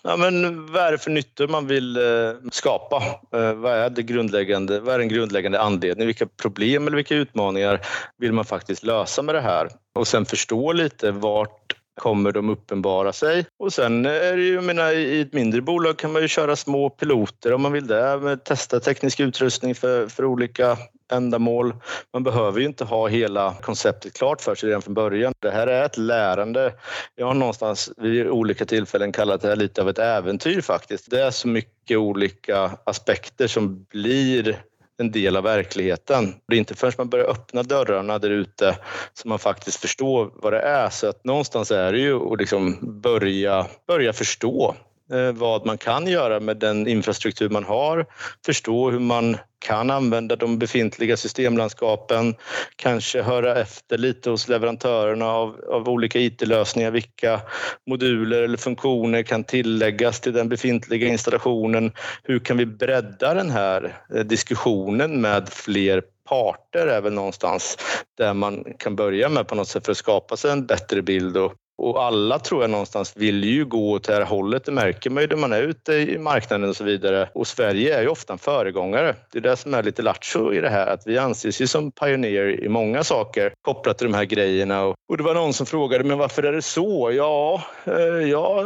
[0.02, 2.96] Ja, men vad är det för nyttor man vill eh, skapa?
[3.32, 6.06] Eh, vad, är det grundläggande, vad är den grundläggande anledningen?
[6.06, 7.80] Vilka problem eller vilka utmaningar
[8.18, 9.68] vill man faktiskt lösa med det här?
[9.94, 13.46] Och sen förstå lite vart kommer de uppenbara sig.
[13.58, 16.56] Och sen är det ju, jag menar, i ett mindre bolag kan man ju köra
[16.56, 20.76] små piloter om man vill det, testa teknisk utrustning för, för olika
[21.12, 21.74] ändamål.
[22.12, 25.32] Man behöver ju inte ha hela konceptet klart för sig redan från början.
[25.38, 26.74] Det här är ett lärande.
[27.16, 31.10] Jag har någonstans vid olika tillfällen kallat det här lite av ett äventyr faktiskt.
[31.10, 34.58] Det är så mycket olika aspekter som blir
[34.98, 36.34] en del av verkligheten.
[36.48, 38.76] Det är inte förrän man börjar öppna dörrarna där ute
[39.12, 40.90] som man faktiskt förstår vad det är.
[40.90, 44.74] Så att någonstans är det ju att liksom börja, börja förstå
[45.12, 48.06] Eh, vad man kan göra med den infrastruktur man har,
[48.46, 52.34] förstå hur man kan använda de befintliga systemlandskapen,
[52.76, 57.40] kanske höra efter lite hos leverantörerna av, av olika IT-lösningar, vilka
[57.86, 61.92] moduler eller funktioner kan tilläggas till den befintliga installationen?
[62.22, 67.78] Hur kan vi bredda den här eh, diskussionen med fler parter är väl någonstans
[68.18, 71.36] där man kan börja med på något sätt för att skapa sig en bättre bild
[71.36, 74.64] och och alla tror jag någonstans vill ju gå åt det här hållet.
[74.64, 77.28] Det märker man ju när man är ute i marknaden och så vidare.
[77.34, 79.14] Och Sverige är ju ofta en föregångare.
[79.32, 81.92] Det är det som är lite lattjo i det här, att vi anses ju som
[81.92, 84.84] pioneer i många saker kopplat till de här grejerna.
[84.84, 87.12] Och det var någon som frågade, men varför är det så?
[87.12, 88.64] Ja, eh, jag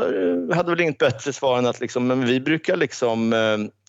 [0.54, 3.38] hade väl inget bättre svar än att liksom, men vi brukar liksom eh,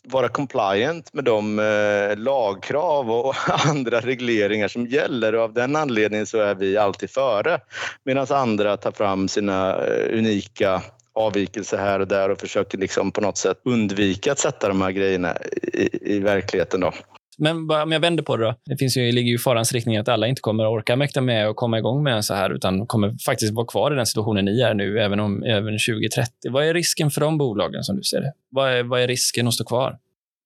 [0.07, 3.35] vara compliant med de eh, lagkrav och
[3.67, 7.59] andra regleringar som gäller och av den anledningen så är vi alltid före
[8.03, 10.81] medan andra tar fram sina eh, unika
[11.15, 14.91] avvikelser här och där och försöker liksom på något sätt undvika att sätta de här
[14.91, 15.37] grejerna
[15.73, 16.79] i, i verkligheten.
[16.79, 16.91] Då.
[17.37, 18.55] Men om jag vänder på det då.
[18.65, 21.55] Det finns ju, ligger ju farans riktning att alla inte kommer orka mäkta med och
[21.55, 24.73] komma igång med så här, utan kommer faktiskt vara kvar i den situationen ni är
[24.73, 26.31] nu, även om även 2030.
[26.49, 28.33] Vad är risken för de bolagen som du ser det?
[28.49, 29.97] Vad är, vad är risken att stå kvar?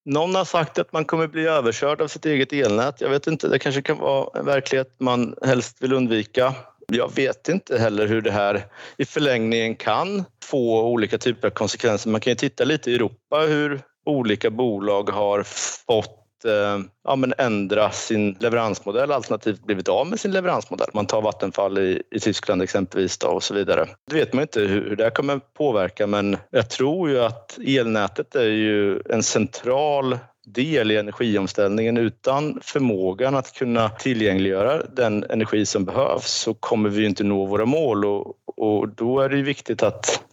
[0.05, 3.01] Någon har sagt att man kommer bli överkörd av sitt eget elnät.
[3.01, 6.53] Jag vet inte, det kanske kan vara en verklighet man helst vill undvika.
[6.87, 8.65] Jag vet inte heller hur det här
[8.97, 12.09] i förlängningen kan få olika typer av konsekvenser.
[12.09, 15.43] Man kan ju titta lite i Europa hur olika bolag har
[15.87, 20.89] fått Eh, ja, men ändra sin leveransmodell alternativt blivit av med sin leveransmodell.
[20.93, 23.85] Man tar Vattenfall i, i Tyskland exempelvis då, och så vidare.
[24.09, 28.35] Det vet man inte hur, hur det kommer påverka men jag tror ju att elnätet
[28.35, 30.17] är ju en central
[30.47, 31.97] del i energiomställningen.
[31.97, 37.65] Utan förmågan att kunna tillgängliggöra den energi som behövs så kommer vi inte nå våra
[37.65, 40.23] mål och, och då är det viktigt att,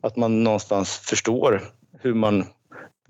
[0.00, 1.62] att man någonstans förstår
[1.98, 2.46] hur man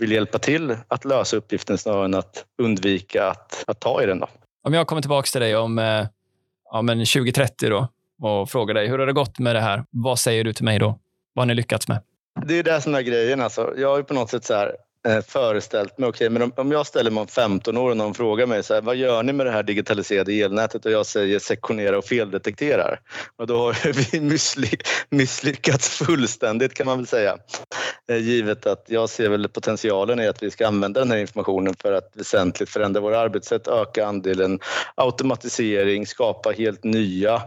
[0.01, 4.19] vill hjälpa till att lösa uppgiften snarare än att undvika att, att ta i den.
[4.19, 4.29] Då.
[4.63, 6.07] Om jag kommer tillbaka till dig om eh,
[6.71, 7.89] ja, men 2030 då
[8.23, 9.85] och frågar dig hur har det gått med det här?
[9.91, 10.99] Vad säger du till mig då?
[11.33, 12.03] Vad har ni lyckats med?
[12.47, 13.41] Det är det som är grejen.
[13.41, 13.75] Alltså.
[13.77, 14.77] Jag har på något sätt så här,
[15.09, 17.97] eh, föreställt mig, okej, okay, men om, om jag ställer mig om 15 år och
[17.97, 21.07] någon frågar mig så här, vad gör ni med det här digitaliserade elnätet och jag
[21.07, 23.01] säger sektionera och feldetekterar.
[23.37, 24.21] Och då har vi
[25.11, 27.37] misslyckats fullständigt kan man väl säga.
[28.11, 31.75] Eh, givet att jag ser väl potentialen i att vi ska använda den här informationen
[31.83, 34.61] för att väsentligt förändra våra arbetssätt, öka andelen
[34.95, 37.43] automatisering, skapa helt nya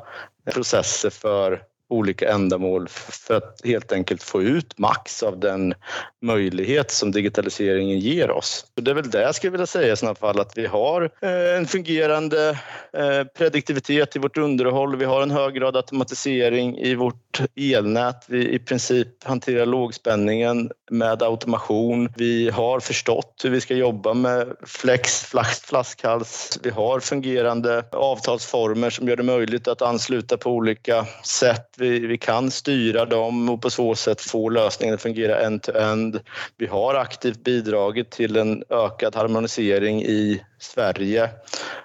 [0.54, 5.74] processer för olika ändamål för att helt enkelt få ut max av den
[6.22, 8.66] möjlighet som digitaliseringen ger oss.
[8.76, 11.58] det är väl det jag skulle vilja säga i sådana fall att vi har eh,
[11.58, 12.50] en fungerande
[12.94, 14.96] eh, prediktivitet i vårt underhåll.
[14.96, 18.26] Vi har en hög grad automatisering i vårt elnät.
[18.28, 22.10] Vi i princip hanterar lågspänningen med automation.
[22.16, 25.24] Vi har förstått hur vi ska jobba med flex,
[25.64, 26.60] flaskhals.
[26.64, 32.18] Vi har fungerande avtalsformer som gör det möjligt att ansluta på olika sätt vi, vi
[32.18, 36.20] kan styra dem och på så sätt få lösningen att fungera end-to-end.
[36.58, 41.30] Vi har aktivt bidragit till en ökad harmonisering i Sverige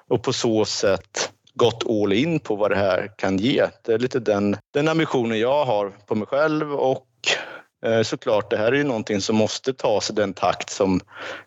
[0.08, 3.66] och på så sätt gått all in på vad det här kan ge.
[3.84, 7.06] Det är lite den, den ambitionen jag har på mig själv och
[7.86, 11.00] Eh, såklart, det här är ju någonting som måste tas i den takt som,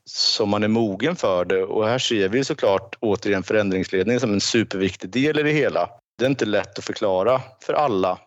[0.05, 4.41] som man är mogen för det och här ser vi såklart återigen förändringsledningen som en
[4.41, 5.89] superviktig del i det hela.
[6.17, 8.19] Det är inte lätt att förklara för alla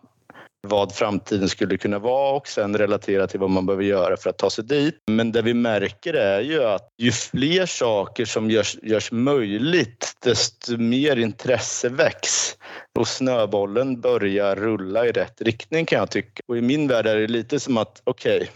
[0.65, 4.37] vad framtiden skulle kunna vara och sen relatera till vad man behöver göra för att
[4.37, 4.95] ta sig dit.
[5.07, 10.77] Men det vi märker är ju att ju fler saker som görs, görs möjligt desto
[10.77, 12.57] mer intresse väcks
[12.99, 16.41] och snöbollen börjar rulla i rätt riktning kan jag tycka.
[16.47, 18.47] Och i min värld är det lite som att okej, okay,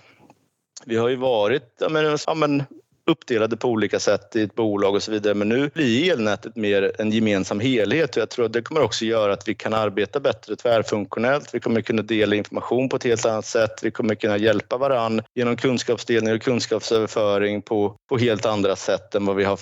[0.86, 2.64] vi har ju varit ja men, ja men,
[3.10, 5.34] uppdelade på olika sätt i ett bolag och så vidare.
[5.34, 9.06] Men nu blir elnätet mer en gemensam helhet och jag tror att det kommer också
[9.06, 11.54] göra att vi kan arbeta bättre tvärfunktionellt.
[11.54, 13.84] Vi kommer kunna dela information på ett helt annat sätt.
[13.84, 19.26] Vi kommer kunna hjälpa varann genom kunskapsdelning och kunskapsöverföring på, på helt andra sätt än
[19.26, 19.60] vad vi har,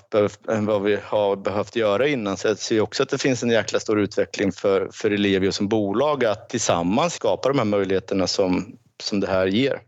[0.51, 2.37] än vad vi har behövt göra innan.
[2.37, 5.67] Så jag ser också att det finns en jäkla stor utveckling för, för Ellevio som
[5.67, 9.79] bolag att tillsammans skapa de här möjligheterna som, som det här ger.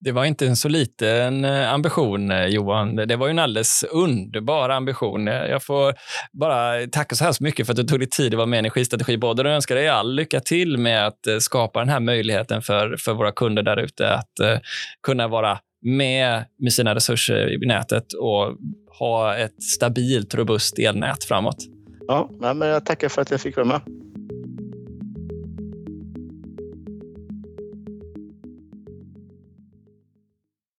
[0.00, 2.96] Det var inte en så liten eh, ambition, eh, Johan.
[2.96, 5.28] Det var ju en alldeles underbar ambition.
[5.28, 5.94] Eh, jag får
[6.32, 8.58] bara tacka så hemskt mycket för att du tog dig tid att vara med i
[8.58, 13.14] Energistrategipodden och önskar dig all lycka till med att skapa den här möjligheten för, för
[13.14, 14.62] våra kunder där ute att
[15.02, 18.56] kunna vara med med sina resurser i nätet och
[18.98, 21.56] ha ett stabilt, robust elnät framåt.
[22.06, 23.80] Ja, men jag tackar för att jag fick vara med.